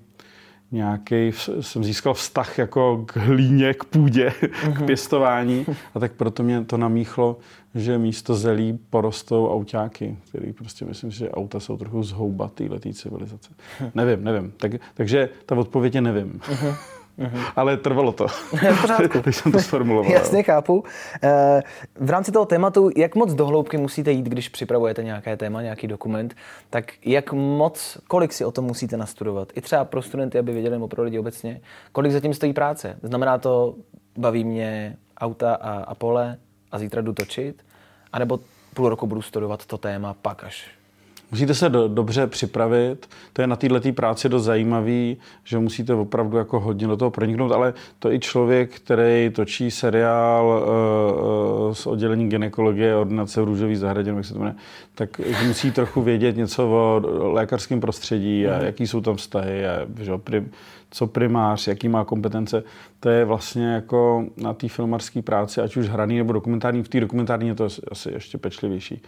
nějaký, 0.73 1.31
jsem 1.61 1.83
získal 1.83 2.13
vztah 2.13 2.57
jako 2.57 3.03
k 3.05 3.17
hlíně, 3.17 3.73
k 3.73 3.83
půdě, 3.83 4.33
k 4.61 4.67
mhm. 4.67 4.85
pěstování 4.85 5.65
a 5.95 5.99
tak 5.99 6.13
proto 6.13 6.43
mě 6.43 6.65
to 6.65 6.77
namíchlo, 6.77 7.37
že 7.75 7.97
místo 7.97 8.35
zelí 8.35 8.79
porostou 8.89 9.49
autáky, 9.49 10.17
který 10.29 10.53
prostě 10.53 10.85
myslím, 10.85 11.11
že 11.11 11.31
auta 11.31 11.59
jsou 11.59 11.77
trochu 11.77 12.03
zhoubatý 12.03 12.69
letý 12.69 12.93
civilizace. 12.93 13.49
Hm. 13.79 13.91
Nevím, 13.95 14.23
nevím. 14.23 14.53
Tak, 14.57 14.71
takže 14.93 15.29
ta 15.45 15.55
odpověď 15.55 15.95
je 15.95 16.01
nevím. 16.01 16.41
Mm-hmm. 17.19 17.43
Ale 17.55 17.77
trvalo 17.77 18.11
to. 18.11 18.27
Teď 19.23 19.35
jsem 19.35 19.51
to 19.51 19.59
sformuloval. 19.59 20.11
Jasně, 20.11 20.43
chápu. 20.43 20.83
Eh, 21.23 21.61
v 21.99 22.09
rámci 22.09 22.31
toho 22.31 22.45
tématu, 22.45 22.89
jak 22.95 23.15
moc 23.15 23.33
dohloubky 23.33 23.77
musíte 23.77 24.11
jít, 24.11 24.25
když 24.25 24.49
připravujete 24.49 25.03
nějaké 25.03 25.37
téma, 25.37 25.61
nějaký 25.61 25.87
dokument, 25.87 26.35
tak 26.69 26.91
jak 27.05 27.33
moc, 27.33 27.97
kolik 28.07 28.33
si 28.33 28.45
o 28.45 28.51
tom 28.51 28.65
musíte 28.65 28.97
nastudovat? 28.97 29.49
I 29.55 29.61
třeba 29.61 29.85
pro 29.85 30.01
studenty, 30.01 30.39
aby 30.39 30.53
věděli, 30.53 30.75
nebo 30.75 30.87
pro 30.87 31.03
lidi 31.03 31.19
obecně, 31.19 31.61
kolik 31.91 32.11
zatím 32.11 32.33
stojí 32.33 32.53
práce? 32.53 32.97
Znamená 33.03 33.37
to, 33.37 33.75
baví 34.17 34.43
mě 34.43 34.97
auta 35.17 35.55
a, 35.55 35.71
a 35.71 35.95
pole 35.95 36.37
a 36.71 36.79
zítra 36.79 37.01
jdu 37.01 37.13
točit? 37.13 37.65
A 38.13 38.19
nebo 38.19 38.39
půl 38.73 38.89
roku 38.89 39.07
budu 39.07 39.21
studovat 39.21 39.65
to 39.65 39.77
téma, 39.77 40.13
pak 40.13 40.43
až 40.43 40.67
musíte 41.33 41.53
se 41.53 41.69
do, 41.69 41.87
dobře 41.87 42.27
připravit. 42.27 43.09
To 43.33 43.41
je 43.41 43.47
na 43.47 43.55
této 43.55 43.93
práci 43.93 44.29
dost 44.29 44.43
zajímavý, 44.43 45.17
že 45.43 45.59
musíte 45.59 45.93
opravdu 45.93 46.37
jako 46.37 46.59
hodně 46.59 46.87
do 46.87 46.97
toho 46.97 47.11
proniknout, 47.11 47.51
ale 47.51 47.73
to 47.99 48.11
i 48.11 48.19
člověk, 48.19 48.75
který 48.75 49.29
točí 49.29 49.71
seriál 49.71 50.45
uh, 50.45 51.67
uh, 51.67 51.73
z 51.73 51.87
oddělení 51.87 52.29
ginekologie 52.29 52.95
ordinace 52.95 53.41
v 53.41 53.43
Růžový 53.43 53.75
zahradě, 53.75 54.11
jak 54.11 54.25
se 54.25 54.33
to 54.33 54.39
jmenuje, 54.39 54.55
tak 54.95 55.21
musí 55.47 55.71
trochu 55.71 56.01
vědět 56.01 56.37
něco 56.37 56.67
o 56.67 57.01
lékařském 57.33 57.79
prostředí 57.79 58.47
a 58.47 58.59
mm. 58.59 58.65
jaký 58.65 58.87
jsou 58.87 59.01
tam 59.01 59.15
vztahy 59.15 59.67
a 59.67 59.87
že, 60.01 60.11
prim, 60.17 60.51
co 60.91 61.07
primář, 61.07 61.67
jaký 61.67 61.89
má 61.89 62.05
kompetence. 62.05 62.63
To 62.99 63.09
je 63.09 63.25
vlastně 63.25 63.67
jako 63.67 64.25
na 64.37 64.53
té 64.53 64.67
filmarské 64.69 65.21
práci, 65.21 65.61
ať 65.61 65.77
už 65.77 65.89
hraný 65.89 66.17
nebo 66.17 66.33
dokumentární. 66.33 66.83
V 66.83 66.89
té 66.89 66.99
dokumentární 66.99 67.47
je 67.47 67.55
to 67.55 67.67
asi 67.91 68.11
ještě 68.11 68.37
pečlivější 68.37 69.01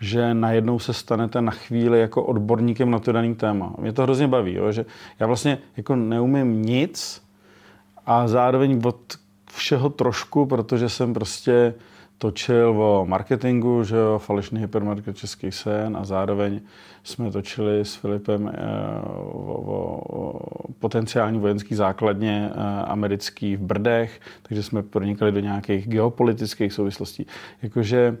že 0.00 0.34
najednou 0.34 0.78
se 0.78 0.92
stanete 0.92 1.40
na 1.40 1.52
chvíli 1.52 2.00
jako 2.00 2.22
odborníkem 2.22 2.90
na 2.90 2.98
to 2.98 3.12
daný 3.12 3.34
téma. 3.34 3.74
Mě 3.78 3.92
to 3.92 4.02
hrozně 4.02 4.28
baví, 4.28 4.54
jo? 4.54 4.72
že 4.72 4.84
já 5.20 5.26
vlastně 5.26 5.58
jako 5.76 5.96
neumím 5.96 6.62
nic 6.62 7.22
a 8.06 8.28
zároveň 8.28 8.80
od 8.84 9.00
všeho 9.52 9.90
trošku, 9.90 10.46
protože 10.46 10.88
jsem 10.88 11.14
prostě 11.14 11.74
točil 12.18 12.82
o 12.82 13.06
marketingu, 13.06 13.84
že 13.84 13.96
jo, 13.96 14.18
falešný 14.18 14.60
hypermarket 14.60 15.16
českých 15.16 15.54
sen 15.54 15.96
a 15.96 16.04
zároveň 16.04 16.60
jsme 17.02 17.30
točili 17.30 17.80
s 17.80 17.94
Filipem 17.94 18.48
eh, 18.54 18.60
o, 19.04 19.54
o, 19.66 20.00
o 20.18 20.72
potenciální 20.78 21.38
vojenský 21.38 21.74
základně 21.74 22.50
eh, 22.50 22.84
americký 22.84 23.56
v 23.56 23.60
Brdech, 23.60 24.20
takže 24.42 24.62
jsme 24.62 24.82
pronikali 24.82 25.32
do 25.32 25.40
nějakých 25.40 25.88
geopolitických 25.88 26.72
souvislostí. 26.72 27.26
Jakože 27.62 28.16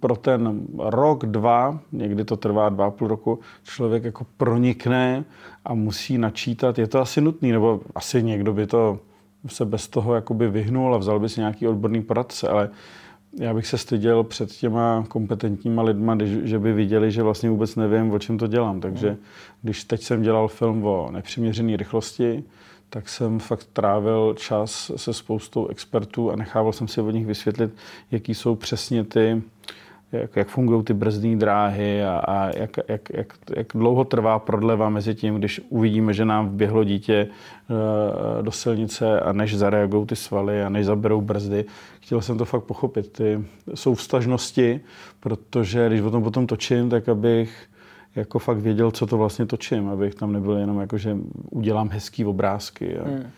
pro 0.00 0.16
ten 0.16 0.66
rok, 0.78 1.26
dva, 1.26 1.78
někdy 1.92 2.24
to 2.24 2.36
trvá 2.36 2.68
dva 2.68 2.90
půl 2.90 3.08
roku, 3.08 3.38
člověk 3.64 4.04
jako 4.04 4.26
pronikne 4.36 5.24
a 5.64 5.74
musí 5.74 6.18
načítat. 6.18 6.78
Je 6.78 6.86
to 6.86 7.00
asi 7.00 7.20
nutný, 7.20 7.52
nebo 7.52 7.80
asi 7.94 8.22
někdo 8.22 8.52
by 8.52 8.66
to 8.66 8.98
se 9.46 9.64
bez 9.64 9.88
toho 9.88 10.14
jakoby 10.14 10.48
vyhnul 10.48 10.94
a 10.94 10.98
vzal 10.98 11.20
by 11.20 11.28
si 11.28 11.40
nějaký 11.40 11.68
odborný 11.68 12.02
poradce, 12.02 12.48
ale 12.48 12.70
já 13.38 13.54
bych 13.54 13.66
se 13.66 13.78
styděl 13.78 14.24
před 14.24 14.52
těma 14.52 15.04
kompetentníma 15.08 15.82
lidma, 15.82 16.18
že 16.24 16.58
by 16.58 16.72
viděli, 16.72 17.10
že 17.10 17.22
vlastně 17.22 17.50
vůbec 17.50 17.76
nevím, 17.76 18.10
o 18.10 18.18
čem 18.18 18.38
to 18.38 18.46
dělám. 18.46 18.80
Takže 18.80 19.16
když 19.62 19.84
teď 19.84 20.02
jsem 20.02 20.22
dělal 20.22 20.48
film 20.48 20.84
o 20.84 21.10
nepřiměřené 21.10 21.76
rychlosti, 21.76 22.44
tak 22.90 23.08
jsem 23.08 23.38
fakt 23.38 23.68
trávil 23.72 24.34
čas 24.38 24.90
se 24.96 25.12
spoustou 25.12 25.66
expertů 25.66 26.30
a 26.30 26.36
nechával 26.36 26.72
jsem 26.72 26.88
si 26.88 27.00
od 27.00 27.10
nich 27.10 27.26
vysvětlit, 27.26 27.74
jaký 28.10 28.34
jsou 28.34 28.54
přesně 28.54 29.04
ty, 29.04 29.42
jak, 30.12 30.36
jak 30.36 30.48
fungují 30.48 30.84
ty 30.84 30.94
brzdní 30.94 31.38
dráhy 31.38 32.04
a, 32.04 32.18
a 32.18 32.58
jak, 32.58 32.70
jak, 32.88 33.10
jak, 33.10 33.38
jak 33.56 33.66
dlouho 33.74 34.04
trvá 34.04 34.38
prodleva 34.38 34.88
mezi 34.88 35.14
tím, 35.14 35.34
když 35.34 35.60
uvidíme, 35.68 36.14
že 36.14 36.24
nám 36.24 36.48
vběhlo 36.48 36.84
dítě 36.84 37.28
uh, 37.28 38.42
do 38.42 38.50
silnice 38.50 39.20
a 39.20 39.32
než 39.32 39.56
zareagují 39.56 40.06
ty 40.06 40.16
svaly 40.16 40.62
a 40.62 40.68
než 40.68 40.86
zaberou 40.86 41.20
brzdy. 41.20 41.64
Chtěl 42.00 42.20
jsem 42.20 42.38
to 42.38 42.44
fakt 42.44 42.64
pochopit, 42.64 43.12
ty 43.12 43.44
souvstažnosti, 43.74 44.80
protože 45.20 45.88
když 45.88 46.00
o 46.00 46.10
tom 46.10 46.22
potom 46.22 46.46
točím, 46.46 46.90
tak 46.90 47.08
abych 47.08 47.68
jako 48.18 48.38
fakt 48.38 48.58
věděl, 48.58 48.90
co 48.90 49.06
to 49.06 49.18
vlastně 49.18 49.46
točím, 49.46 49.88
abych 49.88 50.14
tam 50.14 50.32
nebyl 50.32 50.56
jenom 50.56 50.80
jako, 50.80 50.98
že 50.98 51.16
udělám 51.50 51.90
hezký 51.90 52.24
obrázky 52.24 52.98
a, 52.98 53.08
hmm. 53.08 53.30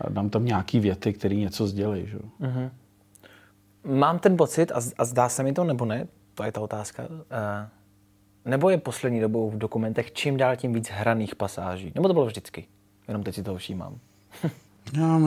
a 0.00 0.08
dám 0.08 0.30
tam 0.30 0.44
nějaký 0.44 0.80
věty, 0.80 1.12
které 1.12 1.34
něco 1.34 1.66
sdělí. 1.66 2.06
Že? 2.06 2.18
Hmm. 2.40 2.70
Mám 3.98 4.18
ten 4.18 4.36
pocit, 4.36 4.72
a, 4.72 4.80
a 4.98 5.04
zdá 5.04 5.28
se 5.28 5.42
mi 5.42 5.52
to 5.52 5.64
nebo 5.64 5.84
ne, 5.84 6.06
to 6.34 6.44
je 6.44 6.52
ta 6.52 6.60
otázka, 6.60 7.02
uh, 7.08 7.18
nebo 8.44 8.70
je 8.70 8.78
poslední 8.78 9.20
dobou 9.20 9.50
v 9.50 9.58
dokumentech 9.58 10.12
čím 10.12 10.36
dál 10.36 10.56
tím 10.56 10.72
víc 10.72 10.88
hraných 10.88 11.34
pasáží? 11.34 11.92
Nebo 11.94 12.08
to 12.08 12.14
bylo 12.14 12.26
vždycky? 12.26 12.64
Jenom 13.08 13.22
teď 13.22 13.34
si 13.34 13.42
toho 13.42 13.56
všímám. 13.56 13.98
Já, 14.98 15.20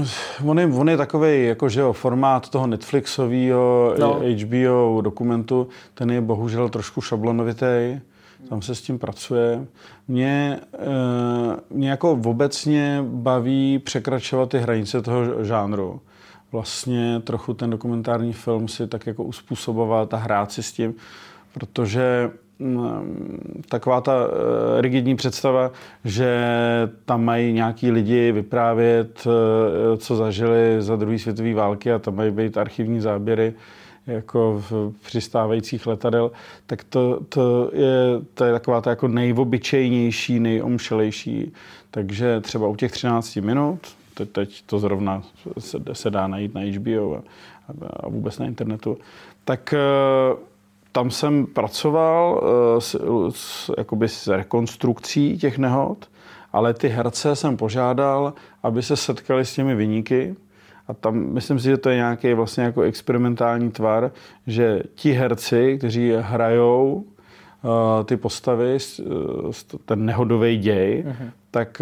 on, 0.46 0.60
je, 0.60 0.68
on 0.68 0.90
je 0.90 0.98
takový 0.98 1.46
jako, 1.46 1.70
že 1.70 1.82
jo, 1.82 1.94
formát 1.94 2.50
toho 2.50 2.68
Netflixového 2.68 3.96
no. 4.00 4.22
HBO 4.44 5.02
dokumentu, 5.02 5.68
ten 5.94 6.12
je 6.12 6.22
bohužel 6.22 6.70
trošku 6.70 7.02
šablonovitý 7.02 8.00
tam 8.50 8.62
se 8.62 8.76
s 8.76 8.82
tím 8.82 9.00
pracuje. 9.00 9.66
Mě, 10.08 10.60
eh, 10.74 10.78
mě 11.70 11.90
jako 11.90 12.12
obecně 12.12 13.04
baví 13.08 13.80
překračovat 13.80 14.50
ty 14.50 14.60
hranice 14.60 15.02
toho 15.02 15.44
žánru. 15.44 16.02
Vlastně 16.52 17.22
trochu 17.24 17.54
ten 17.54 17.70
dokumentární 17.70 18.34
film 18.34 18.68
si 18.68 18.88
tak 18.88 19.08
jako 19.08 19.24
uspůsobovat 19.24 20.14
a 20.14 20.18
hrát 20.18 20.52
si 20.52 20.64
s 20.64 20.72
tím, 20.72 20.96
protože 21.54 22.32
mm, 22.60 23.64
taková 23.70 24.02
ta 24.02 24.14
eh, 24.14 24.82
rigidní 24.82 25.16
představa, 25.16 25.72
že 26.06 26.40
tam 27.06 27.24
mají 27.24 27.54
nějaký 27.54 27.92
lidi 27.92 28.32
vyprávět, 28.32 29.28
eh, 29.28 29.98
co 29.98 30.16
zažili 30.16 30.76
za 30.80 30.96
druhé 30.96 31.20
světové 31.20 31.54
války 31.54 31.92
a 31.92 32.00
tam 32.00 32.16
mají 32.16 32.32
být 32.32 32.58
archivní 32.58 33.00
záběry, 33.00 33.54
jako 34.08 34.64
v 34.70 34.94
přistávajících 35.06 35.88
letadel, 35.88 36.32
tak 36.66 36.84
to, 36.84 37.20
to, 37.30 37.72
je, 37.74 38.22
to 38.34 38.46
je 38.46 38.54
taková 38.54 38.82
ta 38.82 38.90
jako 38.90 39.08
nejobyčejnější, 39.08 40.40
nejomšelejší. 40.40 41.54
Takže 41.92 42.42
třeba 42.42 42.68
u 42.68 42.76
těch 42.76 42.92
13 42.92 43.36
minut, 43.36 43.80
teď, 44.14 44.30
teď 44.30 44.64
to 44.66 44.80
zrovna 44.80 45.24
se, 45.60 45.78
se 45.94 46.10
dá 46.10 46.28
najít 46.28 46.54
na 46.54 46.62
HBO 46.62 47.16
a, 47.16 47.22
a 48.00 48.10
vůbec 48.10 48.40
na 48.40 48.46
internetu, 48.46 48.98
tak 49.46 49.74
eh, 49.74 50.36
tam 50.92 51.12
jsem 51.12 51.46
pracoval 51.46 52.44
eh, 52.44 52.82
s, 52.82 52.96
s, 53.30 53.72
jakoby 53.78 54.10
s 54.10 54.28
rekonstrukcí 54.28 55.38
těch 55.38 55.58
nehod, 55.58 56.10
ale 56.54 56.74
ty 56.74 56.88
herce 56.88 57.36
jsem 57.36 57.58
požádal, 57.58 58.34
aby 58.64 58.84
se 58.84 58.96
setkali 58.96 59.46
s 59.46 59.56
těmi 59.56 59.76
vyníky, 59.76 60.36
a 60.88 60.94
tam 60.94 61.16
myslím 61.16 61.60
si, 61.60 61.66
že 61.66 61.78
to 61.78 61.90
je 61.90 61.96
nějaký 61.96 62.34
vlastně 62.34 62.64
jako 62.64 62.82
experimentální 62.82 63.72
tvar, 63.72 64.12
že 64.48 64.84
ti 64.96 65.12
herci, 65.12 65.78
kteří 65.78 66.14
hrajou 66.20 66.94
uh, 67.64 68.04
ty 68.06 68.18
postavy, 68.18 68.78
uh, 69.06 69.52
ten 69.86 70.06
nehodový 70.06 70.58
děj, 70.58 71.04
uh-huh. 71.08 71.30
tak 71.52 71.82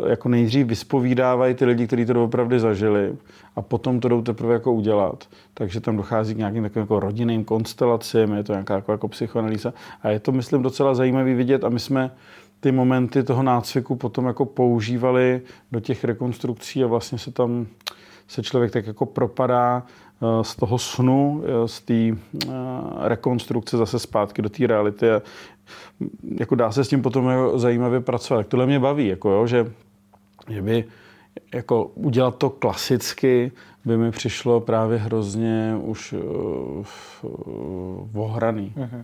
uh, 0.00 0.08
jako 0.08 0.28
nejdřív 0.28 0.66
vyspovídávají 0.66 1.54
ty 1.54 1.64
lidi, 1.64 1.86
kteří 1.86 2.06
to 2.06 2.24
opravdu 2.24 2.58
zažili 2.58 3.16
a 3.56 3.62
potom 3.62 4.00
to 4.00 4.08
jdou 4.08 4.22
teprve 4.22 4.52
jako 4.52 4.72
udělat. 4.72 5.28
Takže 5.54 5.80
tam 5.80 5.96
dochází 5.96 6.34
k 6.34 6.38
nějakým 6.38 6.62
takovým 6.62 6.82
jako 6.82 7.00
rodinným 7.00 7.44
konstelacím, 7.44 8.32
je 8.32 8.44
to 8.44 8.52
nějaká 8.52 8.74
jako, 8.74 8.92
jako 8.92 9.08
psychoanalýza 9.08 9.72
a 10.02 10.08
je 10.08 10.20
to, 10.20 10.32
myslím, 10.32 10.62
docela 10.62 10.94
zajímavý 10.94 11.34
vidět 11.34 11.64
a 11.64 11.68
my 11.68 11.80
jsme 11.80 12.10
ty 12.60 12.72
momenty 12.72 13.22
toho 13.22 13.42
nácviku 13.42 13.96
potom 13.96 14.26
jako 14.26 14.44
používali 14.44 15.40
do 15.72 15.80
těch 15.80 16.04
rekonstrukcí 16.04 16.84
a 16.84 16.86
vlastně 16.86 17.18
se 17.18 17.30
tam 17.30 17.66
se 18.28 18.42
člověk 18.42 18.72
tak 18.72 18.86
jako 18.86 19.06
propadá 19.06 19.82
eh, 19.86 20.44
z 20.44 20.56
toho 20.56 20.78
snu, 20.78 21.44
eh, 21.44 21.68
z 21.68 21.80
té 21.80 21.94
eh, 21.94 22.16
rekonstrukce 22.98 23.76
zase 23.76 23.98
zpátky 23.98 24.42
do 24.42 24.48
té 24.48 24.66
reality 24.66 25.10
a 25.10 25.22
jako 26.38 26.54
dá 26.54 26.72
se 26.72 26.84
s 26.84 26.88
tím 26.88 27.02
potom 27.02 27.28
jako 27.28 27.58
zajímavě 27.58 28.00
pracovat. 28.00 28.46
Tohle 28.46 28.66
mě 28.66 28.80
baví, 28.80 29.06
jako 29.06 29.30
jo, 29.30 29.46
že, 29.46 29.72
že 30.48 30.62
by 30.62 30.84
jako 31.54 31.84
udělat 31.84 32.38
to 32.38 32.50
klasicky 32.50 33.52
by 33.84 33.96
mi 33.96 34.10
přišlo 34.10 34.60
právě 34.60 34.98
hrozně 34.98 35.76
už 35.82 36.12
uh, 36.12 36.20
uh, 37.22 38.20
ohraný. 38.20 38.72
Uh-huh. 38.76 39.02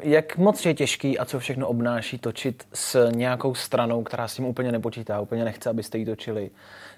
Jak 0.00 0.38
moc 0.38 0.66
je 0.66 0.74
těžký 0.74 1.18
a 1.18 1.24
co 1.24 1.38
všechno 1.38 1.68
obnáší 1.68 2.18
točit 2.18 2.66
s 2.72 3.10
nějakou 3.10 3.54
stranou, 3.54 4.02
která 4.02 4.28
s 4.28 4.34
tím 4.34 4.44
úplně 4.44 4.72
nepočítá, 4.72 5.20
úplně 5.20 5.44
nechce, 5.44 5.70
abyste 5.70 5.98
ji 5.98 6.06
točili? 6.06 6.50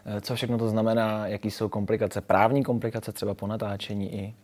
Eh, 0.07 0.21
co 0.21 0.35
všechno 0.35 0.59
to 0.59 0.69
znamená, 0.69 1.27
jaký 1.27 1.51
jsou 1.51 1.69
komplikace, 1.69 2.21
právní 2.21 2.63
komplikace 2.63 3.13
třeba 3.13 3.35
po 3.35 3.47
natáčení 3.47 4.15
i? 4.15 4.35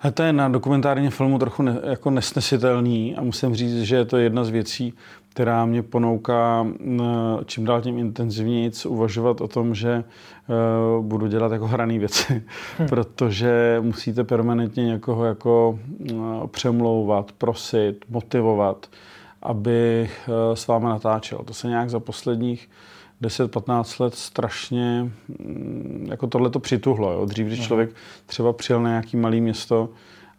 A 0.00 0.10
to 0.10 0.22
je 0.22 0.32
na 0.32 0.48
dokumentárním 0.48 1.10
filmu 1.10 1.38
trochu 1.38 1.62
ne, 1.62 1.80
jako 1.82 2.10
nesnesitelný 2.10 3.16
a 3.16 3.22
musím 3.22 3.54
říct, 3.54 3.82
že 3.82 3.96
je 3.96 4.04
to 4.04 4.16
jedna 4.16 4.44
z 4.44 4.48
věcí, 4.48 4.94
která 5.28 5.66
mě 5.66 5.82
ponouká 5.82 6.66
čím 7.46 7.64
dál 7.64 7.82
tím 7.82 7.98
intenzivněji 7.98 8.70
uvažovat 8.88 9.40
o 9.40 9.48
tom, 9.48 9.74
že 9.74 10.04
uh, 10.98 11.04
budu 11.04 11.26
dělat 11.26 11.52
jako 11.52 11.66
hraný 11.66 11.98
věci, 11.98 12.42
hm. 12.78 12.86
protože 12.88 13.78
musíte 13.80 14.24
permanentně 14.24 14.84
někoho 14.84 15.24
jako 15.24 15.78
uh, 16.12 16.46
přemlouvat, 16.46 17.32
prosit, 17.32 18.04
motivovat, 18.08 18.86
aby 19.42 20.10
uh, 20.28 20.34
s 20.54 20.66
váma 20.66 20.88
natáčel. 20.88 21.38
To 21.44 21.54
se 21.54 21.68
nějak 21.68 21.90
za 21.90 22.00
posledních 22.00 22.68
10-15 23.22 24.02
let 24.02 24.14
strašně 24.14 25.10
mm, 25.28 26.06
jako 26.10 26.26
tohle 26.26 26.50
to 26.50 26.60
přituhlo. 26.60 27.12
Jo. 27.12 27.24
Dřív, 27.24 27.46
když 27.46 27.66
člověk 27.66 27.90
třeba 28.26 28.52
přijel 28.52 28.82
na 28.82 28.88
nějaký 28.88 29.16
malý 29.16 29.40
město 29.40 29.88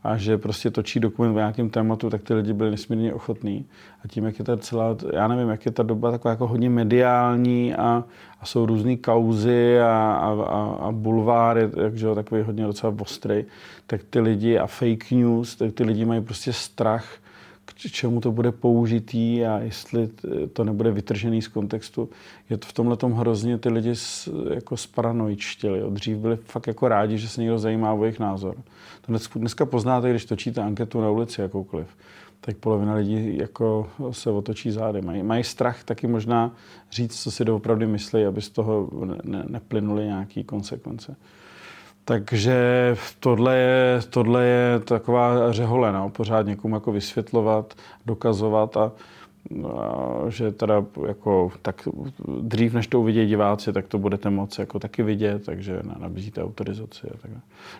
a 0.03 0.17
že 0.17 0.38
prostě 0.38 0.72
točí 0.72 1.00
dokument 1.00 1.36
o 1.36 1.38
nějakém 1.38 1.69
tématu, 1.69 2.10
tak 2.10 2.24
ty 2.24 2.34
lidi 2.34 2.53
byli 2.53 2.72
nesmírně 2.72 3.13
ochotní. 3.13 3.65
A 4.03 4.07
tím, 4.07 4.25
jak 4.25 4.39
je 4.39 4.46
ta 4.46 4.57
celá, 4.57 4.96
já 5.13 5.27
nevím, 5.27 5.50
jak 5.50 5.65
je 5.65 5.72
ta 5.72 5.84
doba 5.84 6.12
taková 6.12 6.31
jako 6.31 6.48
hodně 6.48 6.69
mediální 6.69 7.75
a, 7.75 8.03
a 8.41 8.46
jsou 8.46 8.65
různé 8.65 8.98
kauzy 8.98 9.79
a, 9.79 10.19
a, 10.22 10.43
a, 10.43 10.77
a 10.88 10.91
bulváry, 10.91 11.69
takže 11.69 12.07
takový 12.15 12.41
hodně 12.41 12.65
docela 12.65 12.96
ostrý, 13.00 13.46
tak 13.88 14.01
ty 14.10 14.19
lidi 14.19 14.57
a 14.57 14.67
fake 14.67 15.12
news, 15.12 15.55
tak 15.55 15.72
ty 15.74 15.84
lidi 15.84 16.05
mají 16.05 16.22
prostě 16.22 16.53
strach, 16.53 17.05
k 17.74 17.91
čemu 17.91 18.21
to 18.21 18.31
bude 18.31 18.51
použitý 18.51 19.45
a 19.45 19.59
jestli 19.59 20.09
to 20.53 20.63
nebude 20.63 20.91
vytržený 20.91 21.41
z 21.41 21.47
kontextu. 21.47 22.09
Je 22.50 22.57
to 22.57 22.67
v 22.67 22.74
tomhle 22.74 22.97
tom 22.97 23.13
hrozně 23.13 23.57
ty 23.57 23.69
lidi 23.69 23.93
jako 24.53 24.77
sparanoičtěli. 24.77 25.81
Dřív 25.89 26.17
byli 26.17 26.36
fakt 26.36 26.67
jako 26.67 26.88
rádi, 26.88 27.17
že 27.17 27.29
se 27.29 27.41
někdo 27.41 27.59
zajímá 27.59 27.93
o 27.93 28.03
jejich 28.03 28.19
názor. 28.19 28.55
To 29.01 29.13
dneska 29.36 29.65
poznáte, 29.65 30.09
když 30.09 30.25
točíte 30.25 30.62
anketu 30.62 31.01
na 31.01 31.09
ulici 31.09 31.41
jakoukoliv, 31.41 31.88
tak 32.41 32.57
polovina 32.57 32.93
lidí 32.93 33.38
jako 33.38 33.89
se 34.12 34.29
otočí 34.29 34.71
zády. 34.71 35.01
Mají, 35.01 35.24
mají 35.24 35.43
strach 35.43 35.83
taky 35.83 36.07
možná 36.07 36.51
říct, 36.91 37.24
co 37.24 37.31
si 37.31 37.45
doopravdy 37.45 37.88
myslí, 37.88 38.25
aby 38.25 38.41
z 38.41 38.50
toho 38.50 38.89
ne, 39.24 39.43
neplynuly 39.47 40.03
nějaké 40.03 40.43
konsekvence. 40.43 41.15
Takže 42.07 42.95
tohle 43.19 43.57
je, 43.57 43.99
tohle 44.09 44.45
je 44.45 44.79
taková 44.79 45.51
řehole, 45.51 45.91
no, 45.91 46.09
pořád 46.09 46.45
někomu 46.45 46.75
jako 46.75 46.91
vysvětlovat, 46.91 47.73
dokazovat 48.05 48.77
a, 48.77 48.91
a 49.65 50.29
že 50.29 50.51
teda 50.51 50.85
jako 51.07 51.51
tak 51.61 51.87
dřív, 52.41 52.73
než 52.73 52.87
to 52.87 53.01
uvidí 53.01 53.25
diváci, 53.25 53.73
tak 53.73 53.87
to 53.87 53.97
budete 53.97 54.29
moci 54.29 54.61
jako 54.61 54.79
taky 54.79 55.03
vidět, 55.03 55.45
takže 55.45 55.79
nabízíte 55.99 56.43
autorizaci 56.43 57.07
a 57.07 57.17
tak. 57.21 57.31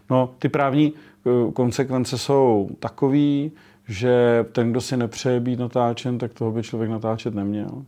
No, 0.10 0.30
ty 0.40 0.50
právní 0.50 0.94
eh, 0.94 1.52
konsekvence 1.52 2.18
jsou 2.18 2.70
takový, 2.80 3.52
že 3.88 4.46
ten, 4.52 4.72
kdo 4.72 4.82
si 4.82 4.98
nepřeje 4.98 5.40
být 5.40 5.60
natáčen, 5.60 6.18
tak 6.18 6.34
toho 6.34 6.52
by 6.52 6.64
člověk 6.64 6.92
natáčet 6.92 7.36
neměl 7.36 7.84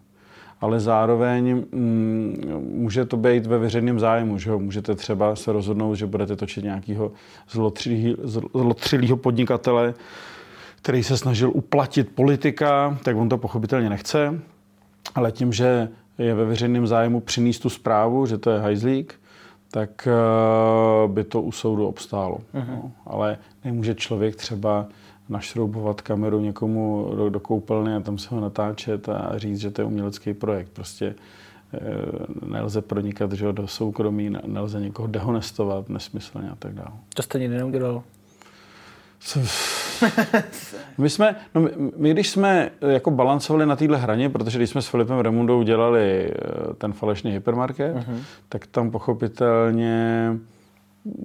ale 0.61 0.79
zároveň 0.79 1.65
mm, 1.71 2.71
může 2.73 3.05
to 3.05 3.17
být 3.17 3.45
ve 3.45 3.57
veřejném 3.57 3.99
zájmu. 3.99 4.37
Že 4.37 4.49
jo? 4.49 4.59
Můžete 4.59 4.95
třeba 4.95 5.35
se 5.35 5.51
rozhodnout, 5.51 5.95
že 5.95 6.05
budete 6.05 6.35
točit 6.35 6.63
nějakého 6.63 7.11
zlotřilého 8.53 9.17
podnikatele, 9.17 9.93
který 10.81 11.03
se 11.03 11.17
snažil 11.17 11.51
uplatit 11.53 12.09
politika, 12.15 12.97
tak 13.03 13.17
on 13.17 13.29
to 13.29 13.37
pochopitelně 13.37 13.89
nechce, 13.89 14.39
ale 15.15 15.31
tím, 15.31 15.53
že 15.53 15.89
je 16.17 16.35
ve 16.35 16.45
veřejném 16.45 16.87
zájmu 16.87 17.19
přinést 17.19 17.59
tu 17.59 17.69
zprávu, 17.69 18.25
že 18.25 18.37
to 18.37 18.49
je 18.49 18.59
hajzlík, 18.59 19.19
tak 19.71 20.07
eh, 20.07 21.07
by 21.07 21.23
to 21.23 21.41
u 21.41 21.51
soudu 21.51 21.87
obstálo. 21.87 22.37
Uh-huh. 22.53 22.65
No, 22.69 22.91
ale 23.05 23.37
nemůže 23.65 23.95
člověk 23.95 24.35
třeba 24.35 24.87
našroubovat 25.29 26.01
kameru 26.01 26.39
někomu 26.39 27.11
do, 27.15 27.29
do 27.29 27.39
koupelny 27.39 27.95
a 27.95 27.99
tam 27.99 28.17
se 28.17 28.35
ho 28.35 28.41
natáčet 28.41 29.09
a 29.09 29.31
říct, 29.35 29.59
že 29.59 29.71
to 29.71 29.81
je 29.81 29.85
umělecký 29.85 30.33
projekt. 30.33 30.69
Prostě 30.73 31.05
e, 31.05 31.15
nelze 32.45 32.81
pronikat 32.81 33.31
že, 33.31 33.53
do 33.53 33.67
soukromí, 33.67 34.35
nelze 34.45 34.79
někoho 34.79 35.07
dehonestovat 35.07 35.89
nesmyslně 35.89 36.49
a 36.49 36.55
tak 36.55 36.73
dále. 36.73 36.91
To 37.13 37.23
jste 37.23 37.39
nikdy 37.39 37.57
neudělal? 37.57 38.03
My 40.97 41.09
jsme, 41.09 41.35
no 41.55 41.61
my, 41.61 41.69
my, 41.97 42.11
když 42.11 42.29
jsme 42.29 42.71
jako 42.81 43.11
balancovali 43.11 43.65
na 43.65 43.75
téhle 43.75 43.97
hraně, 43.97 44.29
protože 44.29 44.57
když 44.57 44.69
jsme 44.69 44.81
s 44.81 44.87
Filipem 44.87 45.19
Remundou 45.19 45.63
dělali 45.63 46.31
eh, 46.31 46.73
ten 46.73 46.93
falešný 46.93 47.31
hypermarket, 47.31 47.95
uh-huh. 47.95 48.19
tak 48.49 48.67
tam 48.67 48.91
pochopitelně 48.91 50.33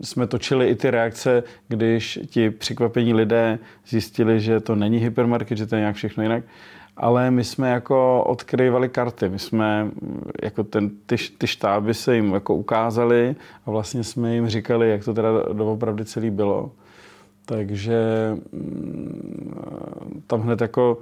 jsme 0.02 0.26
točili 0.26 0.68
i 0.68 0.74
ty 0.74 0.90
reakce, 0.90 1.42
když 1.68 2.18
ti 2.26 2.50
překvapení 2.50 3.14
lidé 3.14 3.58
zjistili, 3.88 4.40
že 4.40 4.60
to 4.60 4.74
není 4.74 4.98
hypermarket, 4.98 5.58
že 5.58 5.66
to 5.66 5.74
je 5.74 5.80
nějak 5.80 5.96
všechno 5.96 6.22
jinak. 6.22 6.44
Ale 6.96 7.30
my 7.30 7.44
jsme 7.44 7.70
jako 7.70 8.24
odkrývali 8.24 8.88
karty. 8.88 9.28
My 9.28 9.38
jsme 9.38 9.90
jako 10.42 10.64
ten, 10.64 10.90
ty, 11.06 11.16
ty 11.38 11.46
štáby 11.46 11.94
se 11.94 12.16
jim 12.16 12.32
jako 12.32 12.54
ukázali 12.54 13.36
a 13.66 13.70
vlastně 13.70 14.04
jsme 14.04 14.34
jim 14.34 14.48
říkali, 14.48 14.90
jak 14.90 15.04
to 15.04 15.14
teda 15.14 15.28
doopravdy 15.52 16.04
celý 16.04 16.30
bylo. 16.30 16.70
Takže 17.46 18.00
mm, 18.52 20.22
tam 20.26 20.40
hned 20.40 20.60
jako 20.60 20.98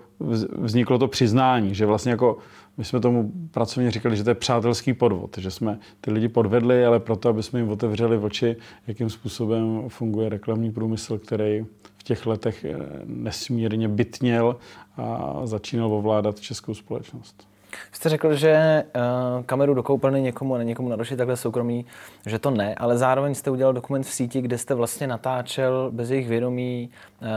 vzniklo 0.59 0.99
to 0.99 1.09
přiznání, 1.09 1.75
že 1.75 1.87
vlastně 1.87 2.11
jako 2.11 2.39
my 2.77 2.85
jsme 2.85 3.01
tomu 3.01 3.33
pracovně 3.51 3.91
říkali, 3.91 4.17
že 4.17 4.25
to 4.25 4.31
je 4.31 4.35
přátelský 4.35 4.95
podvod, 4.95 5.39
že 5.39 5.51
jsme 5.51 5.79
ty 6.01 6.11
lidi 6.11 6.29
podvedli, 6.29 6.87
ale 6.87 7.01
proto, 7.01 7.29
aby 7.29 7.43
jsme 7.43 7.61
jim 7.61 7.69
otevřeli 7.69 8.19
oči, 8.19 8.57
jakým 8.87 9.11
způsobem 9.11 9.89
funguje 9.89 10.29
reklamní 10.29 10.73
průmysl, 10.73 11.19
který 11.19 11.65
v 11.99 12.03
těch 12.03 12.27
letech 12.27 12.65
eh, 12.65 12.77
nesmírně 13.05 13.89
bytněl 13.89 14.57
a 14.97 15.41
začínal 15.45 15.95
ovládat 15.95 16.41
českou 16.41 16.75
společnost. 16.75 17.47
Jste 17.93 18.09
řekl, 18.09 18.35
že 18.35 18.85
uh, 18.97 19.45
kameru 19.45 19.75
do 19.75 19.83
koupelny 19.83 20.23
někomu 20.23 20.55
a 20.55 20.59
ne 20.59 20.65
někomu 20.65 20.89
narušit 20.89 21.17
takhle 21.17 21.37
soukromí, 21.37 21.87
že 22.27 22.39
to 22.39 22.51
ne, 22.51 22.75
ale 22.75 22.99
zároveň 22.99 23.35
jste 23.35 23.51
udělal 23.51 23.73
dokument 23.73 24.03
v 24.03 24.13
síti, 24.13 24.41
kde 24.41 24.59
jste 24.59 24.75
vlastně 24.75 25.07
natáčel 25.07 25.91
bez 25.93 26.11
jejich 26.11 26.29
vědomí 26.29 26.91
uh, 27.23 27.29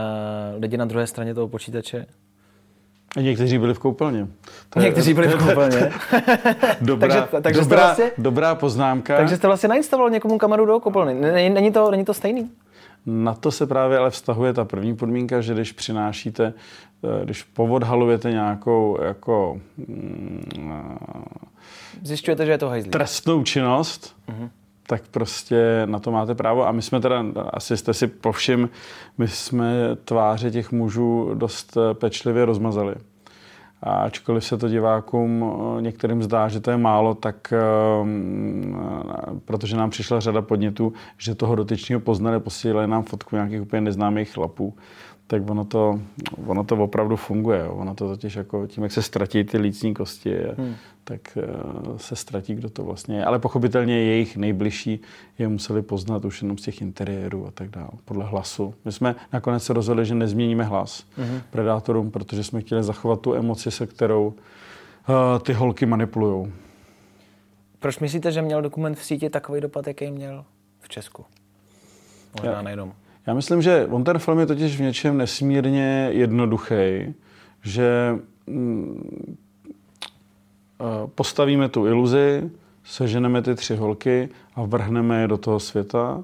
lidi 0.62 0.76
na 0.76 0.84
druhé 0.84 1.06
straně 1.06 1.34
toho 1.34 1.48
počítače. 1.48 2.06
A 3.16 3.20
někteří 3.20 3.58
byli 3.58 3.74
v 3.74 3.78
koupelně. 3.78 4.28
To 4.70 4.80
někteří 4.80 5.14
byli 5.14 5.28
v 5.28 5.38
koupelně. 5.46 5.92
dobrá, 6.80 7.08
takže, 7.08 7.42
takže 7.42 7.60
dobrá, 7.60 7.84
vlastně, 7.86 8.10
dobrá 8.18 8.54
poznámka. 8.54 9.16
Takže 9.16 9.36
jste 9.36 9.46
vlastně 9.46 9.68
nainstaloval 9.68 10.10
někomu 10.10 10.38
kameru 10.38 10.66
do 10.66 10.80
koupelny. 10.80 11.14
Není, 11.50 11.72
to, 11.72 11.90
není 11.90 12.04
to 12.04 12.14
stejný? 12.14 12.50
Na 13.06 13.34
to 13.34 13.50
se 13.50 13.66
právě 13.66 13.98
ale 13.98 14.10
vztahuje 14.10 14.52
ta 14.52 14.64
první 14.64 14.96
podmínka, 14.96 15.40
že 15.40 15.54
když 15.54 15.72
přinášíte, 15.72 16.52
eh, 17.04 17.24
když 17.24 17.42
povodhalujete 17.42 18.30
nějakou 18.30 18.98
jako... 19.02 19.60
Mm, 19.76 20.98
Zjišťujete, 22.02 22.46
že 22.46 22.52
je 22.52 22.58
to 22.58 22.68
hajzlík. 22.68 22.92
Trestnou 22.92 23.42
činnost, 23.42 24.16
uh-huh 24.28 24.48
tak 24.86 25.02
prostě 25.10 25.82
na 25.84 25.98
to 25.98 26.10
máte 26.10 26.34
právo. 26.34 26.66
A 26.66 26.72
my 26.72 26.82
jsme 26.82 27.00
teda, 27.00 27.24
asi 27.52 27.76
jste 27.76 27.94
si 27.94 28.06
povšim, 28.06 28.70
my 29.18 29.28
jsme 29.28 29.96
tváře 30.04 30.50
těch 30.50 30.72
mužů 30.72 31.30
dost 31.34 31.76
eh, 31.76 31.94
pečlivě 31.94 32.44
rozmazali. 32.44 32.94
A 33.82 33.90
ačkoliv 33.90 34.44
se 34.44 34.58
to 34.58 34.68
divákům 34.68 35.44
eh, 35.78 35.82
některým 35.82 36.22
zdá, 36.22 36.48
že 36.48 36.60
to 36.60 36.70
je 36.70 36.76
málo, 36.76 37.14
tak 37.14 37.52
um, 38.02 38.80
protože 39.44 39.76
nám 39.76 39.90
přišla 39.90 40.20
řada 40.20 40.42
podnětů, 40.42 40.92
že 41.18 41.34
toho 41.34 41.54
dotyčního 41.54 42.00
poznali, 42.00 42.40
posílali 42.40 42.86
nám 42.86 43.02
fotku 43.02 43.36
nějakých 43.36 43.62
úplně 43.62 43.80
neznámých 43.80 44.32
chlapů, 44.32 44.74
tak 45.26 45.50
ono 45.50 45.64
to, 45.64 46.00
ono 46.46 46.64
to 46.64 46.76
opravdu 46.76 47.16
funguje. 47.16 47.68
Ono 47.68 47.94
to 47.94 48.08
totiž 48.08 48.36
jako 48.36 48.66
tím, 48.66 48.82
jak 48.82 48.92
se 48.92 49.02
ztratí 49.02 49.44
ty 49.44 49.58
lícní 49.58 49.94
kosti, 49.94 50.36
hmm. 50.58 50.74
Tak 51.08 51.38
uh, 51.88 51.96
se 51.96 52.16
ztratí, 52.16 52.54
kdo 52.54 52.70
to 52.70 52.84
vlastně 52.84 53.16
je. 53.16 53.24
Ale 53.24 53.38
pochopitelně 53.38 53.98
jejich 53.98 54.36
nejbližší 54.36 55.00
je 55.38 55.48
museli 55.48 55.82
poznat 55.82 56.24
už 56.24 56.42
jenom 56.42 56.58
z 56.58 56.62
těch 56.62 56.80
interiérů 56.80 57.46
a 57.46 57.50
tak 57.50 57.70
dále, 57.70 57.88
podle 58.04 58.24
hlasu. 58.24 58.74
My 58.84 58.92
jsme 58.92 59.14
nakonec 59.32 59.64
se 59.64 59.72
rozhodli, 59.72 60.06
že 60.06 60.14
nezměníme 60.14 60.64
hlas 60.64 61.04
hmm. 61.16 61.40
predátorům, 61.50 62.10
protože 62.10 62.44
jsme 62.44 62.60
chtěli 62.60 62.82
zachovat 62.82 63.20
tu 63.20 63.34
emoci, 63.34 63.70
se 63.70 63.86
kterou 63.86 64.26
uh, 64.26 64.34
ty 65.42 65.52
holky 65.52 65.86
manipulují. 65.86 66.52
Proč 67.78 67.98
myslíte, 67.98 68.32
že 68.32 68.42
měl 68.42 68.62
dokument 68.62 68.98
v 68.98 69.04
síti 69.04 69.30
takový 69.30 69.60
dopad, 69.60 69.86
jaký 69.86 70.10
měl 70.10 70.44
v 70.80 70.88
Česku? 70.88 71.24
Možná 72.42 72.62
nejenom. 72.62 72.92
Já 73.26 73.34
myslím, 73.34 73.62
že 73.62 73.86
on 73.86 74.04
ten 74.04 74.18
film 74.18 74.38
je 74.38 74.46
totiž 74.46 74.76
v 74.76 74.82
něčem 74.82 75.16
nesmírně 75.16 76.08
jednoduchý, 76.12 77.14
že 77.62 78.14
mm, 78.46 79.32
eh, 79.32 79.45
postavíme 81.14 81.68
tu 81.68 81.86
iluzi, 81.86 82.50
seženeme 82.84 83.42
ty 83.42 83.54
tři 83.54 83.76
holky 83.76 84.28
a 84.54 84.62
vrhneme 84.64 85.20
je 85.20 85.28
do 85.28 85.38
toho 85.38 85.60
světa. 85.60 86.22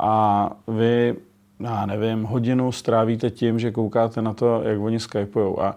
A 0.00 0.50
vy, 0.68 1.14
já 1.60 1.86
nevím, 1.86 2.22
hodinu 2.22 2.72
strávíte 2.72 3.30
tím, 3.30 3.58
že 3.58 3.70
koukáte 3.70 4.22
na 4.22 4.34
to, 4.34 4.62
jak 4.62 4.80
oni 4.80 5.00
skypujou. 5.00 5.62
A 5.62 5.76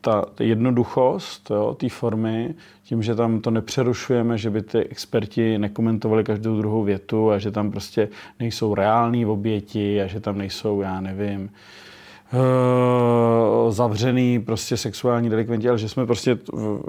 ta, 0.00 0.24
ta 0.34 0.44
jednoduchost 0.44 1.50
té 1.76 1.88
formy, 1.88 2.54
tím, 2.82 3.02
že 3.02 3.14
tam 3.14 3.40
to 3.40 3.50
nepřerušujeme, 3.50 4.38
že 4.38 4.50
by 4.50 4.62
ty 4.62 4.78
experti 4.78 5.58
nekomentovali 5.58 6.24
každou 6.24 6.56
druhou 6.56 6.82
větu 6.82 7.30
a 7.30 7.38
že 7.38 7.50
tam 7.50 7.70
prostě 7.70 8.08
nejsou 8.40 8.74
reální 8.74 9.26
oběti 9.26 10.02
a 10.02 10.06
že 10.06 10.20
tam 10.20 10.38
nejsou, 10.38 10.80
já 10.80 11.00
nevím, 11.00 11.42
uh, 11.42 11.48
zavřený 13.68 14.40
prostě 14.40 14.76
sexuální 14.76 15.30
delikventi, 15.30 15.68
ale 15.68 15.78
že 15.78 15.88
jsme 15.88 16.06
prostě 16.06 16.38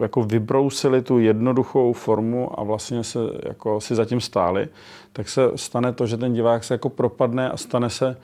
jako 0.02 0.23
vybrousili 0.23 1.02
tu 1.02 1.19
jednoduchou 1.19 1.93
formu 1.93 2.60
a 2.60 2.63
vlastně 2.63 3.04
se 3.04 3.19
jako 3.45 3.82
si 3.82 3.95
zatím 3.95 4.21
stáli, 4.21 4.67
tak 5.13 5.30
se 5.30 5.52
stane 5.56 5.93
to, 5.93 6.08
že 6.08 6.17
ten 6.17 6.34
divák 6.34 6.63
se 6.63 6.73
jako 6.73 6.89
propadne 6.89 7.49
a 7.49 7.58
stane 7.58 7.89
se 7.89 8.17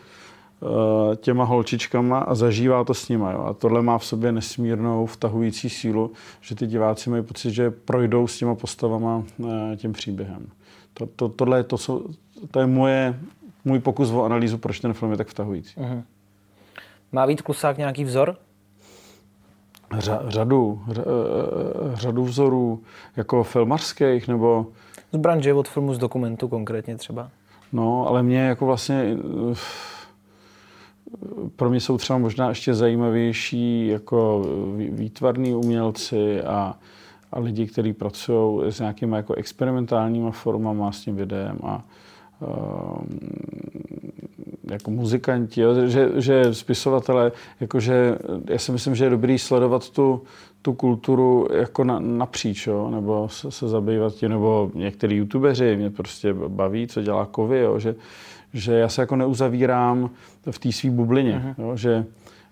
Eh, 0.63 1.15
těma 1.15 1.43
holčičkama 1.43 2.19
a 2.19 2.36
zažívá 2.36 2.84
to 2.84 2.93
s 2.93 3.10
nima. 3.10 3.32
Jo. 3.32 3.39
A 3.43 3.54
tohle 3.54 3.82
má 3.82 3.97
v 3.97 4.06
sobě 4.06 4.32
nesmírnou 4.32 5.06
vtahující 5.06 5.69
sílu, 5.69 6.12
že 6.41 6.56
ty 6.56 6.67
diváci 6.67 7.10
mají 7.10 7.23
pocit, 7.23 7.51
že 7.51 7.71
projdou 7.71 8.28
s 8.28 8.38
těma 8.38 8.56
postavama 8.56 9.23
eh, 9.45 9.75
tím 9.78 9.93
příběhem. 9.93 10.47
To, 10.93 11.06
to, 11.06 11.30
tohle 11.30 11.60
je, 11.60 11.63
to, 11.63 11.78
jsou, 11.78 12.08
to 12.51 12.60
je 12.60 12.65
moje, 12.65 13.19
můj 13.65 13.80
pokus 13.80 14.12
o 14.12 14.23
analýzu, 14.23 14.58
proč 14.58 14.80
ten 14.80 14.93
film 14.93 15.12
je 15.12 15.17
tak 15.17 15.28
vtahující. 15.28 15.75
Uh-huh. 15.75 16.04
Má 17.11 17.25
Vít 17.25 17.41
Klusák 17.41 17.77
nějaký 17.77 18.03
vzor? 18.03 18.37
Řa, 19.97 20.21
řadu, 20.27 20.81
řa, 20.91 21.01
eh, 21.01 21.95
řadu 21.95 22.23
vzorů, 22.23 22.83
jako 23.15 23.43
filmařských, 23.43 24.27
nebo... 24.27 24.67
Z 25.11 25.17
branže, 25.17 25.53
od 25.53 25.67
filmu, 25.67 25.93
z 25.93 25.97
dokumentu 25.97 26.47
konkrétně 26.47 26.97
třeba. 26.97 27.29
No, 27.73 28.07
ale 28.07 28.23
mě 28.23 28.39
jako 28.39 28.65
vlastně... 28.65 29.17
Eh, 29.51 29.55
pro 31.55 31.69
mě 31.69 31.79
jsou 31.79 31.97
třeba 31.97 32.19
možná 32.19 32.49
ještě 32.49 32.73
zajímavější 32.73 33.87
jako 33.87 34.45
výtvarní 34.89 35.55
umělci 35.55 36.41
a, 36.41 36.75
a 37.31 37.39
lidi, 37.39 37.67
kteří 37.67 37.93
pracují 37.93 38.71
s 38.71 38.79
nějakými 38.79 39.15
jako 39.15 39.33
experimentálníma 39.33 40.31
formama 40.31 40.91
s 40.91 40.99
tím 40.99 41.15
videem 41.15 41.57
a 41.63 41.83
um, 42.39 43.19
jako 44.71 44.91
muzikanti, 44.91 45.62
jo, 45.62 45.88
že, 45.88 46.10
že 46.15 46.54
spisovatelé, 46.54 47.32
jakože 47.60 48.17
já 48.49 48.58
si 48.58 48.71
myslím, 48.71 48.95
že 48.95 49.06
je 49.06 49.10
dobrý 49.10 49.39
sledovat 49.39 49.89
tu, 49.89 50.21
tu 50.62 50.73
kulturu 50.73 51.47
jako 51.54 51.84
na, 51.84 51.99
napříč, 51.99 52.67
jo, 52.67 52.89
nebo 52.89 53.30
se, 53.30 53.51
se 53.51 53.67
zabývat 53.67 54.13
tím, 54.13 54.30
nebo 54.30 54.71
některý 54.73 55.15
youtubeři 55.15 55.75
mě 55.75 55.89
prostě 55.89 56.34
baví, 56.34 56.88
co 56.88 57.01
dělá 57.01 57.25
Kovy, 57.25 57.60
jo, 57.60 57.80
že, 57.80 57.95
že 58.54 58.73
já 58.73 58.89
se 58.89 59.01
jako 59.01 59.15
neuzavírám 59.15 60.10
v 60.51 60.60
té 60.60 60.71
své 60.71 60.89
bublině, 60.89 61.43
uh-huh. 61.45 61.63
jo, 61.63 61.78
že 61.78 62.06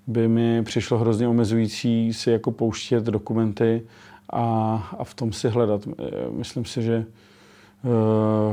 by 0.07 0.27
mi 0.27 0.63
přišlo 0.63 0.97
hrozně 0.97 1.27
omezující 1.27 2.13
si 2.13 2.31
jako 2.31 2.51
pouštět 2.51 3.03
dokumenty 3.03 3.81
a, 4.29 4.43
a 4.99 5.03
v 5.03 5.13
tom 5.13 5.33
si 5.33 5.49
hledat. 5.49 5.81
Myslím 6.31 6.65
si, 6.65 6.81
že 6.81 7.05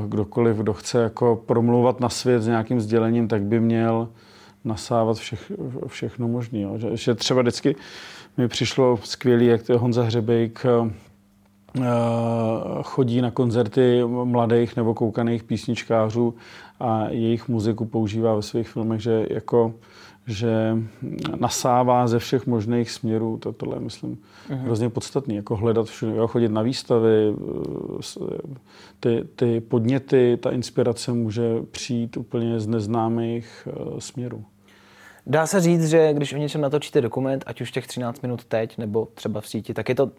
kdokoliv, 0.07 0.57
kdo 0.57 0.73
chce 0.73 1.03
jako 1.03 1.43
promlouvat 1.47 2.01
na 2.01 2.09
svět 2.09 2.43
s 2.43 2.47
nějakým 2.47 2.81
sdělením, 2.81 3.29
tak 3.29 3.43
by 3.43 3.61
měl 3.61 4.09
nasávat 4.65 5.17
všech, 5.17 5.53
všechno 5.87 6.29
možné. 6.29 6.59
Že, 6.77 6.97
že 6.97 7.15
třeba 7.15 7.43
vždycky 7.43 7.77
mi 8.37 8.49
přišlo 8.49 8.99
skvělý, 9.05 9.47
jak 9.47 9.63
to 9.63 9.79
Honza 9.79 10.03
Hřebejk 10.03 10.67
eh, 10.67 10.91
chodí 12.83 13.21
na 13.21 13.31
koncerty 13.31 14.03
mladých 14.25 14.77
nebo 14.77 14.95
koukaných 14.95 15.45
písničkářů 15.45 16.35
a 16.81 17.09
jejich 17.09 17.49
muziku 17.49 17.85
používá 17.85 18.35
ve 18.35 18.43
svých 18.43 18.69
filmech, 18.69 19.01
že 19.01 19.27
jako 19.31 19.75
že 20.31 20.77
nasává 21.41 22.07
ze 22.07 22.19
všech 22.19 22.47
možných 22.47 22.91
směrů, 22.91 23.37
to, 23.37 23.53
tohle 23.53 23.77
je, 23.77 23.81
myslím, 23.81 24.19
uh-huh. 24.49 24.57
hrozně 24.57 24.91
podstatný, 24.91 25.37
jako 25.37 25.57
hledat 25.57 25.87
všude, 25.87 26.17
jo, 26.17 26.27
chodit 26.27 26.49
na 26.49 26.63
výstavy, 26.63 27.35
ty, 29.01 29.25
ty 29.37 29.61
podněty, 29.61 30.39
ta 30.43 30.51
inspirace 30.51 31.13
může 31.13 31.63
přijít 31.71 32.17
úplně 32.17 32.61
z 32.61 32.67
neznámých 32.67 33.69
uh, 33.81 33.99
směrů. 33.99 34.45
Dá 35.27 35.47
se 35.47 35.61
říct, 35.61 35.89
že 35.89 36.13
když 36.13 36.33
o 36.33 36.37
něčem 36.37 36.61
natočíte 36.61 37.01
dokument, 37.01 37.45
ať 37.47 37.61
už 37.61 37.71
těch 37.71 37.87
13 37.87 38.23
minut 38.23 38.45
teď, 38.45 38.79
nebo 38.79 39.09
třeba 39.15 39.41
v 39.41 39.49
síti, 39.49 39.75
tak 39.75 39.89
je 39.89 39.95
to 39.95 40.11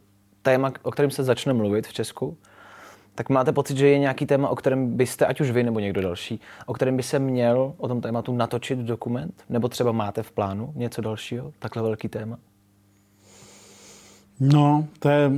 téma, 0.41 0.71
o 0.83 0.91
kterém 0.91 1.11
se 1.11 1.23
začne 1.23 1.53
mluvit 1.53 1.87
v 1.87 1.93
Česku? 1.93 2.37
Tak 3.15 3.29
máte 3.29 3.51
pocit, 3.51 3.77
že 3.77 3.87
je 3.87 3.99
nějaký 3.99 4.25
téma, 4.25 4.49
o 4.49 4.55
kterém 4.55 4.97
byste, 4.97 5.25
ať 5.25 5.41
už 5.41 5.51
vy 5.51 5.63
nebo 5.63 5.79
někdo 5.79 6.01
další, 6.01 6.39
o 6.65 6.73
kterém 6.73 6.97
by 6.97 7.03
se 7.03 7.19
měl 7.19 7.73
o 7.77 7.87
tom 7.87 8.01
tématu 8.01 8.33
natočit 8.35 8.79
dokument? 8.79 9.43
Nebo 9.49 9.69
třeba 9.69 9.91
máte 9.91 10.23
v 10.23 10.31
plánu 10.31 10.73
něco 10.75 11.01
dalšího, 11.01 11.51
takhle 11.59 11.83
velký 11.83 12.07
téma? 12.07 12.37
No, 14.39 14.87
to 14.99 15.09
je... 15.09 15.31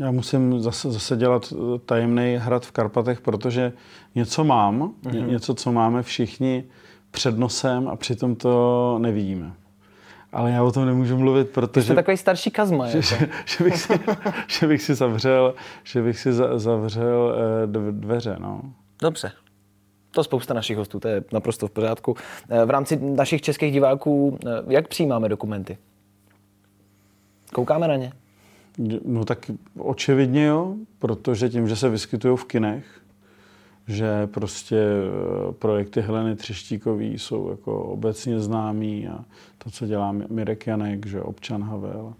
Já 0.00 0.10
musím 0.10 0.60
zase, 0.60 0.90
zase 0.90 1.16
dělat 1.16 1.52
tajemný 1.86 2.36
hrad 2.40 2.66
v 2.66 2.72
Karpatech, 2.72 3.20
protože 3.20 3.72
něco 4.14 4.44
mám, 4.44 4.94
mm-hmm. 5.02 5.26
něco, 5.26 5.54
co 5.54 5.72
máme 5.72 6.02
všichni 6.02 6.64
před 7.10 7.38
nosem 7.38 7.88
a 7.88 7.96
přitom 7.96 8.36
to 8.36 8.98
nevidíme 8.98 9.52
ale 10.32 10.50
já 10.50 10.62
o 10.62 10.72
tom 10.72 10.86
nemůžu 10.86 11.18
mluvit, 11.18 11.48
protože... 11.50 11.84
Jste 11.84 11.94
takový 11.94 12.16
starší 12.16 12.50
kazma. 12.50 12.88
Že, 12.88 12.98
jako. 12.98 13.08
že, 13.08 13.28
že, 13.46 13.64
bych 13.64 13.76
si, 13.76 13.92
že 14.46 14.66
bych 14.66 14.82
si 14.82 14.94
zavřel, 14.94 15.54
že 15.84 16.02
bych 16.02 16.18
si 16.18 16.32
za, 16.32 16.58
zavřel 16.58 17.36
eh, 17.64 17.92
dveře, 17.92 18.36
no. 18.38 18.62
Dobře. 19.02 19.32
To 20.10 20.24
spousta 20.24 20.54
našich 20.54 20.76
hostů, 20.76 21.00
to 21.00 21.08
je 21.08 21.24
naprosto 21.32 21.68
v 21.68 21.70
pořádku. 21.70 22.16
Eh, 22.48 22.64
v 22.64 22.70
rámci 22.70 22.96
našich 22.96 23.42
českých 23.42 23.72
diváků, 23.72 24.38
eh, 24.46 24.48
jak 24.68 24.88
přijímáme 24.88 25.28
dokumenty? 25.28 25.78
Koukáme 27.54 27.88
na 27.88 27.96
ně? 27.96 28.12
No 29.04 29.24
tak 29.24 29.50
očividně 29.78 30.46
jo, 30.46 30.74
protože 30.98 31.48
tím, 31.48 31.68
že 31.68 31.76
se 31.76 31.88
vyskytují 31.88 32.36
v 32.36 32.44
kinech, 32.44 32.84
že 33.88 34.26
prostě 34.26 34.86
projekty 35.58 36.00
Heleny 36.00 36.36
Třeštíkový 36.36 37.18
jsou 37.18 37.50
jako 37.50 37.82
obecně 37.82 38.40
známý 38.40 39.08
a 39.08 39.24
to, 39.68 39.72
co 39.72 39.86
dělá 39.86 40.12
Mirek 40.12 40.66
Janek, 40.66 41.06
že 41.06 41.22
občan 41.22 41.62
Havel. 41.62 42.14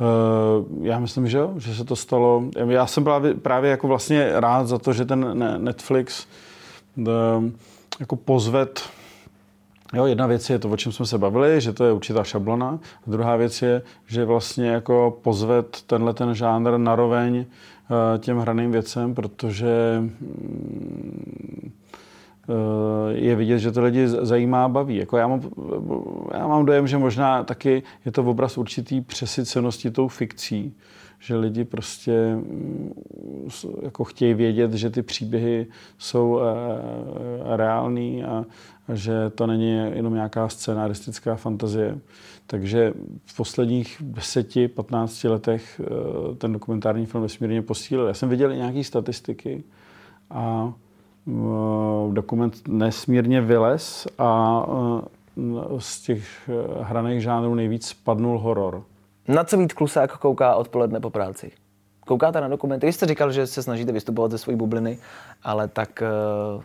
Eh, 0.00 0.86
já 0.86 0.98
myslím, 0.98 1.28
že 1.28 1.38
jo, 1.38 1.54
že 1.58 1.74
se 1.74 1.84
to 1.84 1.96
stalo. 1.96 2.44
Já 2.68 2.86
jsem 2.86 3.04
právě, 3.04 3.34
právě 3.34 3.70
jako 3.70 3.88
vlastně 3.88 4.28
rád 4.34 4.66
za 4.66 4.78
to, 4.78 4.92
že 4.92 5.04
ten 5.04 5.44
Netflix 5.58 6.26
eh, 6.98 7.10
jako 8.00 8.16
pozvet 8.16 8.82
Jo, 9.94 10.06
jedna 10.06 10.26
věc 10.26 10.50
je 10.50 10.58
to, 10.58 10.70
o 10.70 10.76
čem 10.76 10.92
jsme 10.92 11.06
se 11.06 11.18
bavili, 11.18 11.60
že 11.60 11.72
to 11.72 11.84
je 11.84 11.92
určitá 11.92 12.24
šablona. 12.24 12.78
A 13.06 13.10
druhá 13.10 13.36
věc 13.36 13.62
je, 13.62 13.82
že 14.06 14.24
vlastně 14.24 14.68
jako 14.68 15.18
pozvet 15.22 15.82
tenhle 15.86 16.14
ten 16.14 16.34
žánr 16.34 16.78
naroveň 16.78 17.44
Eh, 17.90 18.18
těm 18.18 18.38
hraným 18.38 18.72
věcem, 18.72 19.14
protože 19.14 19.96
mm, 20.00 21.49
je 23.10 23.36
vidět, 23.36 23.58
že 23.58 23.72
to 23.72 23.82
lidi 23.82 24.08
zajímá 24.08 24.64
a 24.64 24.68
baví. 24.68 24.96
Jako 24.96 25.16
já, 25.16 25.28
mám, 25.28 25.40
já 26.34 26.46
mám 26.46 26.66
dojem, 26.66 26.86
že 26.86 26.98
možná 26.98 27.44
taky 27.44 27.82
je 28.04 28.12
to 28.12 28.24
obraz 28.24 28.58
určitý 28.58 29.00
přesycenosti 29.00 29.90
tou 29.90 30.08
fikcí, 30.08 30.74
že 31.18 31.36
lidi 31.36 31.64
prostě 31.64 32.34
mm, 32.34 32.92
jako 33.82 34.04
chtějí 34.04 34.34
vědět, 34.34 34.72
že 34.74 34.90
ty 34.90 35.02
příběhy 35.02 35.66
jsou 35.98 36.40
eh, 36.40 37.56
reální 37.56 38.24
a, 38.24 38.44
že 38.94 39.30
to 39.30 39.46
není 39.46 39.70
jenom 39.70 40.14
nějaká 40.14 40.48
scenaristická 40.48 41.36
fantazie. 41.36 41.98
Takže 42.46 42.92
v 43.24 43.36
posledních 43.36 44.02
10-15 44.02 45.30
letech 45.30 45.80
eh, 45.84 46.34
ten 46.34 46.52
dokumentární 46.52 47.06
film 47.06 47.22
vesmírně 47.22 47.62
posílil. 47.62 48.06
Já 48.06 48.14
jsem 48.14 48.28
viděl 48.28 48.52
i 48.52 48.56
nějaké 48.56 48.84
statistiky 48.84 49.64
a 50.30 50.72
eh, 50.76 50.89
dokument 52.12 52.68
nesmírně 52.68 53.40
vylez 53.40 54.08
a 54.18 54.62
z 55.78 56.02
těch 56.02 56.50
hraných 56.82 57.22
žánrů 57.22 57.54
nejvíc 57.54 57.86
spadnul 57.86 58.38
horor. 58.38 58.82
Na 59.28 59.44
co 59.44 59.56
Vít 59.56 59.72
Klusák 59.72 60.18
kouká 60.18 60.54
odpoledne 60.54 61.00
po 61.00 61.10
práci? 61.10 61.52
Koukáte 62.06 62.40
na 62.40 62.48
dokumenty? 62.48 62.86
Vy 62.86 62.92
jste 62.92 63.06
říkal, 63.06 63.32
že 63.32 63.46
se 63.46 63.62
snažíte 63.62 63.92
vystupovat 63.92 64.30
ze 64.30 64.38
své 64.38 64.56
bubliny, 64.56 64.98
ale 65.42 65.68
tak 65.68 66.02
uh, 66.56 66.62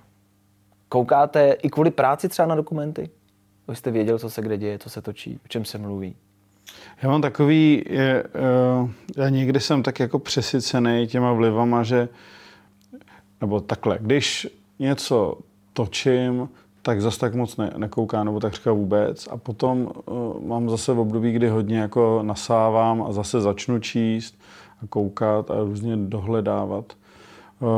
koukáte 0.90 1.52
i 1.52 1.70
kvůli 1.70 1.92
práci 1.92 2.30
třeba 2.30 2.48
na 2.48 2.56
dokumenty? 2.56 3.10
Vy 3.68 3.76
jste 3.76 3.92
věděl, 3.92 4.20
co 4.20 4.30
se 4.30 4.42
kde 4.42 4.58
děje, 4.58 4.80
co 4.80 4.90
se 4.90 5.02
točí, 5.02 5.40
o 5.46 5.48
čem 5.48 5.66
se 5.66 5.78
mluví? 5.78 6.16
Já 7.02 7.10
mám 7.10 7.22
takový, 7.22 7.84
je, 7.90 8.24
uh, 8.82 8.90
já 9.18 9.30
někdy 9.30 9.60
jsem 9.60 9.84
tak 9.84 10.00
jako 10.00 10.20
přesycený 10.20 11.08
těma 11.08 11.34
vlivama, 11.34 11.84
že, 11.84 12.10
nebo 13.46 13.60
takhle, 13.60 13.98
když 14.02 14.48
něco 14.80 15.38
točím, 15.74 16.50
tak 16.82 17.02
zase 17.02 17.20
tak 17.20 17.36
moc 17.36 17.58
ne, 17.58 17.74
nekoukám, 17.78 18.26
nebo 18.26 18.40
tak 18.40 18.54
říká 18.54 18.72
vůbec. 18.72 19.28
A 19.28 19.38
potom 19.38 19.90
uh, 20.06 20.42
mám 20.44 20.70
zase 20.70 20.94
v 20.94 21.00
období, 21.00 21.32
kdy 21.32 21.50
hodně 21.50 21.80
jako 21.80 22.20
nasávám 22.24 23.04
a 23.04 23.12
zase 23.12 23.42
začnu 23.42 23.80
číst 23.80 24.36
a 24.84 24.88
koukat 24.88 25.52
a 25.52 25.64
různě 25.64 25.98
dohledávat, 25.98 26.94
uh, 27.60 27.70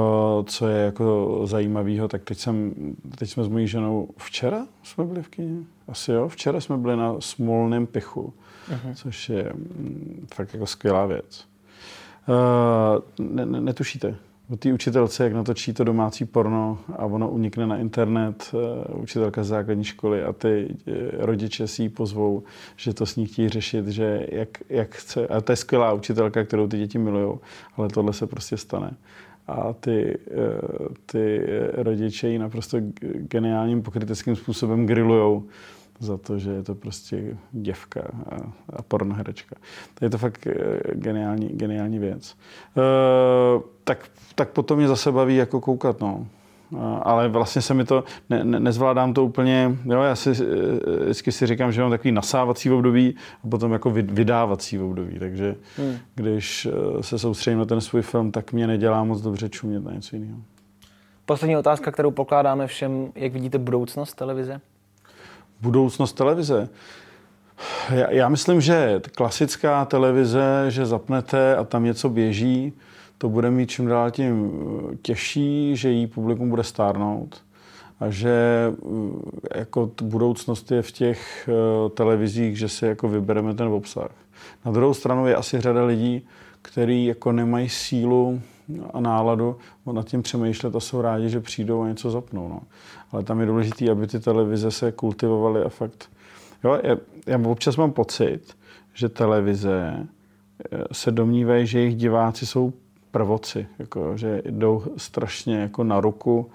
co 0.45 0.67
je 0.67 0.77
jako 0.77 1.41
zajímavého. 1.43 2.08
Tak 2.08 2.23
teď, 2.23 2.38
jsem, 2.38 2.73
teď 3.17 3.30
jsme 3.30 3.43
s 3.43 3.47
mojí 3.47 3.67
ženou, 3.67 4.10
včera 4.17 4.67
jsme 4.84 5.03
byli 5.06 5.23
v 5.23 5.27
kině? 5.27 5.58
Asi 5.88 6.12
jo, 6.12 6.27
včera 6.27 6.62
jsme 6.62 6.77
byli 6.77 6.95
na 6.95 7.15
Smolném 7.19 7.88
pichu, 7.88 8.34
uh-huh. 8.69 8.93
což 8.95 9.30
je 9.30 9.51
mm, 9.53 10.27
fakt 10.34 10.53
jako 10.53 10.65
skvělá 10.65 11.06
věc. 11.06 11.45
Uh, 12.27 13.25
ne, 13.36 13.45
ne, 13.45 13.62
netušíte, 13.62 14.15
o 14.50 14.56
té 14.58 14.74
učitelce, 14.74 15.24
jak 15.24 15.34
natočí 15.34 15.74
to 15.74 15.84
domácí 15.84 16.26
porno 16.26 16.80
a 16.98 17.06
ono 17.06 17.30
unikne 17.30 17.68
na 17.68 17.78
internet, 17.78 18.52
eh, 18.54 18.94
učitelka 18.94 19.44
z 19.44 19.48
základní 19.48 19.84
školy 19.84 20.24
a 20.24 20.34
ty 20.34 20.76
eh, 20.88 20.92
rodiče 21.26 21.68
si 21.68 21.84
ji 21.84 21.90
pozvou, 21.90 22.44
že 22.76 22.94
to 22.94 23.06
s 23.06 23.16
ní 23.16 23.26
chtějí 23.26 23.50
řešit, 23.50 23.88
že 23.88 24.28
jak, 24.32 24.50
jak 24.70 24.96
chce. 24.96 25.28
A 25.28 25.42
to 25.42 25.52
je 25.52 25.56
skvělá 25.56 25.94
učitelka, 25.94 26.44
kterou 26.44 26.68
ty 26.68 26.78
děti 26.78 26.98
milují, 26.98 27.38
ale 27.78 27.88
tohle 27.88 28.14
se 28.14 28.28
prostě 28.28 28.58
stane. 28.58 28.94
A 29.48 29.74
ty, 29.74 30.18
eh, 30.32 30.34
ty 31.06 31.42
rodiče 31.74 32.30
ji 32.30 32.40
naprosto 32.40 32.78
geniálním 33.32 33.82
pokryteckým 33.82 34.36
způsobem 34.36 34.86
grillujou 34.86 35.44
za 36.00 36.18
to, 36.18 36.40
že 36.40 36.52
je 36.52 36.64
to 36.64 36.76
prostě 36.76 37.38
děvka 37.52 38.02
a, 38.30 38.36
a 38.70 38.82
pornoherečka. 38.82 39.56
To 39.94 40.06
je 40.06 40.10
to 40.10 40.18
fakt 40.18 40.48
geniální, 40.94 41.48
geniální 41.48 42.00
věc. 42.00 42.36
E, 42.78 42.82
tak 43.84 44.10
tak 44.38 44.50
potom 44.50 44.78
mě 44.78 44.88
zase 44.88 45.12
baví 45.12 45.36
jako 45.36 45.62
koukat, 45.62 46.02
no. 46.02 46.28
ale 47.02 47.28
vlastně 47.28 47.62
se 47.62 47.74
mi 47.74 47.86
to, 47.86 48.04
ne, 48.30 48.44
ne, 48.44 48.60
nezvládám 48.60 49.14
to 49.14 49.26
úplně, 49.26 49.78
jo, 49.86 50.02
já 50.02 50.16
si 50.16 50.30
eh, 50.30 51.04
vždycky 51.04 51.32
si 51.32 51.48
říkám, 51.48 51.72
že 51.72 51.82
mám 51.82 51.90
takový 51.90 52.12
nasávací 52.12 52.72
období 52.72 53.16
a 53.44 53.48
potom 53.48 53.74
jako 53.74 53.90
vydávací 53.90 54.80
období, 54.80 55.20
takže 55.20 55.56
hmm. 55.78 55.98
když 56.16 56.66
eh, 56.66 57.04
se 57.04 57.20
soustředím 57.20 57.60
na 57.60 57.66
ten 57.66 57.82
svůj 57.82 58.02
film, 58.02 58.32
tak 58.32 58.54
mě 58.54 58.68
nedělá 58.68 59.04
moc 59.04 59.22
dobře 59.22 59.50
čumět 59.50 59.84
na 59.84 59.92
něco 59.92 60.16
jiného. 60.16 60.40
Poslední 61.26 61.58
otázka, 61.58 61.92
kterou 61.92 62.12
pokládáme 62.12 62.68
všem, 62.68 63.12
jak 63.16 63.34
vidíte 63.34 63.58
budoucnost 63.58 64.14
televize? 64.14 64.62
Budoucnost 65.62 66.13
televize? 66.13 66.70
Já, 67.89 68.12
já 68.12 68.30
myslím, 68.30 68.62
že 68.62 69.02
klasická 69.15 69.86
televize, 69.86 70.65
že 70.67 70.86
zapnete 70.86 71.56
a 71.56 71.63
tam 71.63 71.84
něco 71.84 72.10
běží, 72.10 72.74
to 73.17 73.30
bude 73.30 73.52
mít 73.52 73.70
čím 73.70 73.88
dál 73.88 74.12
tím 74.12 74.52
eh, 74.93 74.96
těžší, 75.02 75.76
že 75.76 75.89
jí 75.89 76.08
publikum 76.08 76.50
bude 76.50 76.63
stárnout 76.63 77.41
a 78.00 78.10
že 78.10 78.74
eh, 79.54 79.60
jako 79.60 79.91
budoucnost 80.02 80.72
je 80.72 80.82
v 80.82 80.91
těch 80.91 81.50
eh, 81.50 81.89
televizích, 81.89 82.58
že 82.58 82.70
si 82.70 82.86
jako 82.86 83.08
vybereme 83.08 83.54
ten 83.54 83.67
obsah. 83.67 84.12
Na 84.65 84.72
druhou 84.72 84.93
stranu 84.93 85.28
je 85.28 85.36
asi 85.36 85.62
řada 85.62 85.86
lidí, 85.86 86.28
kteří 86.62 87.06
jako 87.06 87.32
nemají 87.32 87.70
sílu 87.70 88.41
a 88.93 89.00
náladu 89.00 89.58
nad 89.91 90.08
tím 90.08 90.22
přemýšlet 90.22 90.76
a 90.76 90.80
jsou 90.80 91.02
rádi, 91.02 91.30
že 91.30 91.39
přijdou 91.39 91.82
a 91.82 91.88
něco 91.88 92.12
zapnou. 92.12 92.50
No. 92.50 92.62
Ale 93.12 93.24
tam 93.24 93.39
je 93.39 93.46
důležité, 93.46 93.91
aby 93.91 94.08
ty 94.08 94.20
televize 94.20 94.72
se 94.72 94.91
kultivovaly 94.91 95.63
a 95.63 95.70
fakt... 95.70 96.10
Jo, 96.63 96.80
já, 96.84 96.98
já 97.28 97.39
občas 97.50 97.78
mám 97.78 97.91
pocit, 97.91 98.58
že 98.93 99.10
televize 99.10 100.08
se 100.91 101.12
domnívají, 101.12 101.67
že 101.67 101.80
jejich 101.80 101.96
diváci 101.96 102.46
jsou 102.46 102.74
prvoci, 103.12 103.67
jako, 103.80 104.17
že 104.17 104.41
jdou 104.46 104.84
strašně 104.98 105.58
jako 105.58 105.84
na 105.84 106.00
ruku 106.00 106.52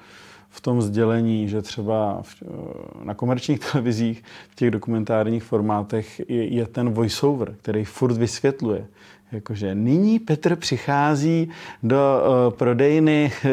v 0.48 0.60
tom 0.60 0.82
sdělení, 0.82 1.48
že 1.48 1.62
třeba 1.62 2.22
v, 2.22 2.42
eh, 2.42 3.04
na 3.04 3.14
komerčních 3.14 3.60
televizích 3.72 4.22
v 4.50 4.54
těch 4.54 4.70
dokumentárních 4.70 5.42
formátech 5.42 6.30
je, 6.30 6.54
je 6.54 6.66
ten 6.66 6.90
voiceover, 6.90 7.54
který 7.62 7.84
furt 7.84 8.16
vysvětluje. 8.16 8.86
Jakože 9.32 9.74
nyní 9.74 10.18
Petr 10.18 10.56
přichází 10.56 11.50
do 11.82 11.96
uh, 11.96 12.54
prodejny 12.54 13.32
uh, 13.44 13.50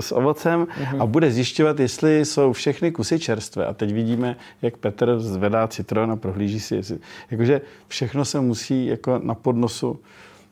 s 0.00 0.12
ovocem 0.12 0.64
uh-huh. 0.64 1.02
a 1.02 1.06
bude 1.06 1.30
zjišťovat, 1.30 1.80
jestli 1.80 2.24
jsou 2.24 2.52
všechny 2.52 2.92
kusy 2.92 3.18
čerstvé. 3.18 3.66
A 3.66 3.74
teď 3.74 3.92
vidíme, 3.92 4.36
jak 4.62 4.76
Petr 4.76 5.20
zvedá 5.20 5.68
citron 5.68 6.10
a 6.10 6.16
prohlíží 6.16 6.60
si, 6.60 6.74
jestli... 6.74 6.98
Jakože 7.30 7.60
všechno 7.88 8.24
se 8.24 8.40
musí 8.40 8.86
jako 8.86 9.20
na 9.22 9.34
podnosu 9.34 10.00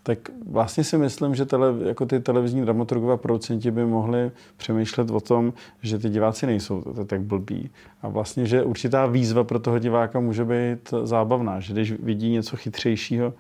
tak 0.07 0.19
vlastně 0.47 0.85
si 0.85 0.99
myslím, 0.99 1.35
že 1.35 1.45
tele, 1.45 1.75
jako 1.87 2.07
ty 2.07 2.21
televizní 2.21 2.63
dramaturgové 2.63 3.15
a 3.15 3.17
producenti 3.17 3.71
by 3.71 3.85
mohli 3.85 4.31
přemýšlet 4.57 5.11
o 5.11 5.21
tom, 5.21 5.53
že 5.83 5.99
ty 5.99 6.09
diváci 6.09 6.47
nejsou 6.47 6.83
tak 7.07 7.21
blbí. 7.21 7.71
A 8.03 8.09
vlastně, 8.09 8.47
že 8.47 8.63
určitá 8.63 9.07
výzva 9.07 9.45
pro 9.45 9.59
toho 9.59 9.79
diváka 9.79 10.21
může 10.21 10.45
být 10.45 10.95
zábavná, 11.03 11.61
že 11.61 11.73
když 11.73 11.93
vidí 11.93 12.31
něco 12.31 12.57
chytřejšího, 12.57 13.35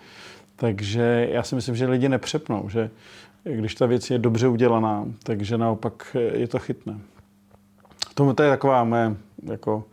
takže 0.56 1.28
já 1.32 1.42
si 1.42 1.54
myslím, 1.54 1.76
že 1.76 1.86
lidi 1.86 2.08
nepřepnou, 2.08 2.68
že 2.68 2.90
když 3.44 3.74
ta 3.74 3.86
věc 3.86 4.10
je 4.10 4.18
dobře 4.18 4.48
udělaná, 4.48 5.04
takže 5.22 5.58
naopak 5.58 6.16
je 6.32 6.48
to 6.48 6.58
chytné. 6.58 6.98
Tomu 8.14 8.32
to 8.32 8.42
je 8.42 8.50
taková 8.50 8.84
mé 8.84 9.16
jako, 9.42 9.84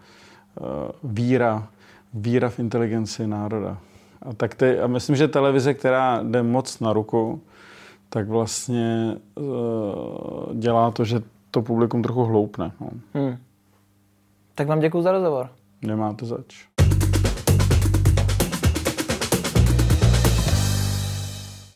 uh, 0.61 0.67
víra, 1.11 1.67
víra 2.13 2.49
v 2.49 2.59
inteligenci 2.59 3.27
národa. 3.27 3.77
A, 4.21 4.33
tak 4.33 4.55
ty, 4.55 4.79
a 4.79 4.87
myslím, 4.87 5.15
že 5.15 5.27
televize, 5.27 5.73
která 5.73 6.23
jde 6.23 6.43
moc 6.43 6.79
na 6.79 6.93
ruku, 6.93 7.41
tak 8.09 8.27
vlastně 8.27 9.17
uh, 9.35 10.55
dělá 10.55 10.91
to, 10.91 11.05
že 11.05 11.21
to 11.51 11.61
publikum 11.61 12.03
trochu 12.03 12.23
hloupne. 12.23 12.71
No. 12.81 12.89
Hmm. 13.13 13.37
Tak 14.55 14.67
vám 14.67 14.79
děkuji 14.79 15.01
za 15.01 15.11
rozhovor. 15.11 15.49
Nemáte 15.81 16.25
zač. 16.25 16.65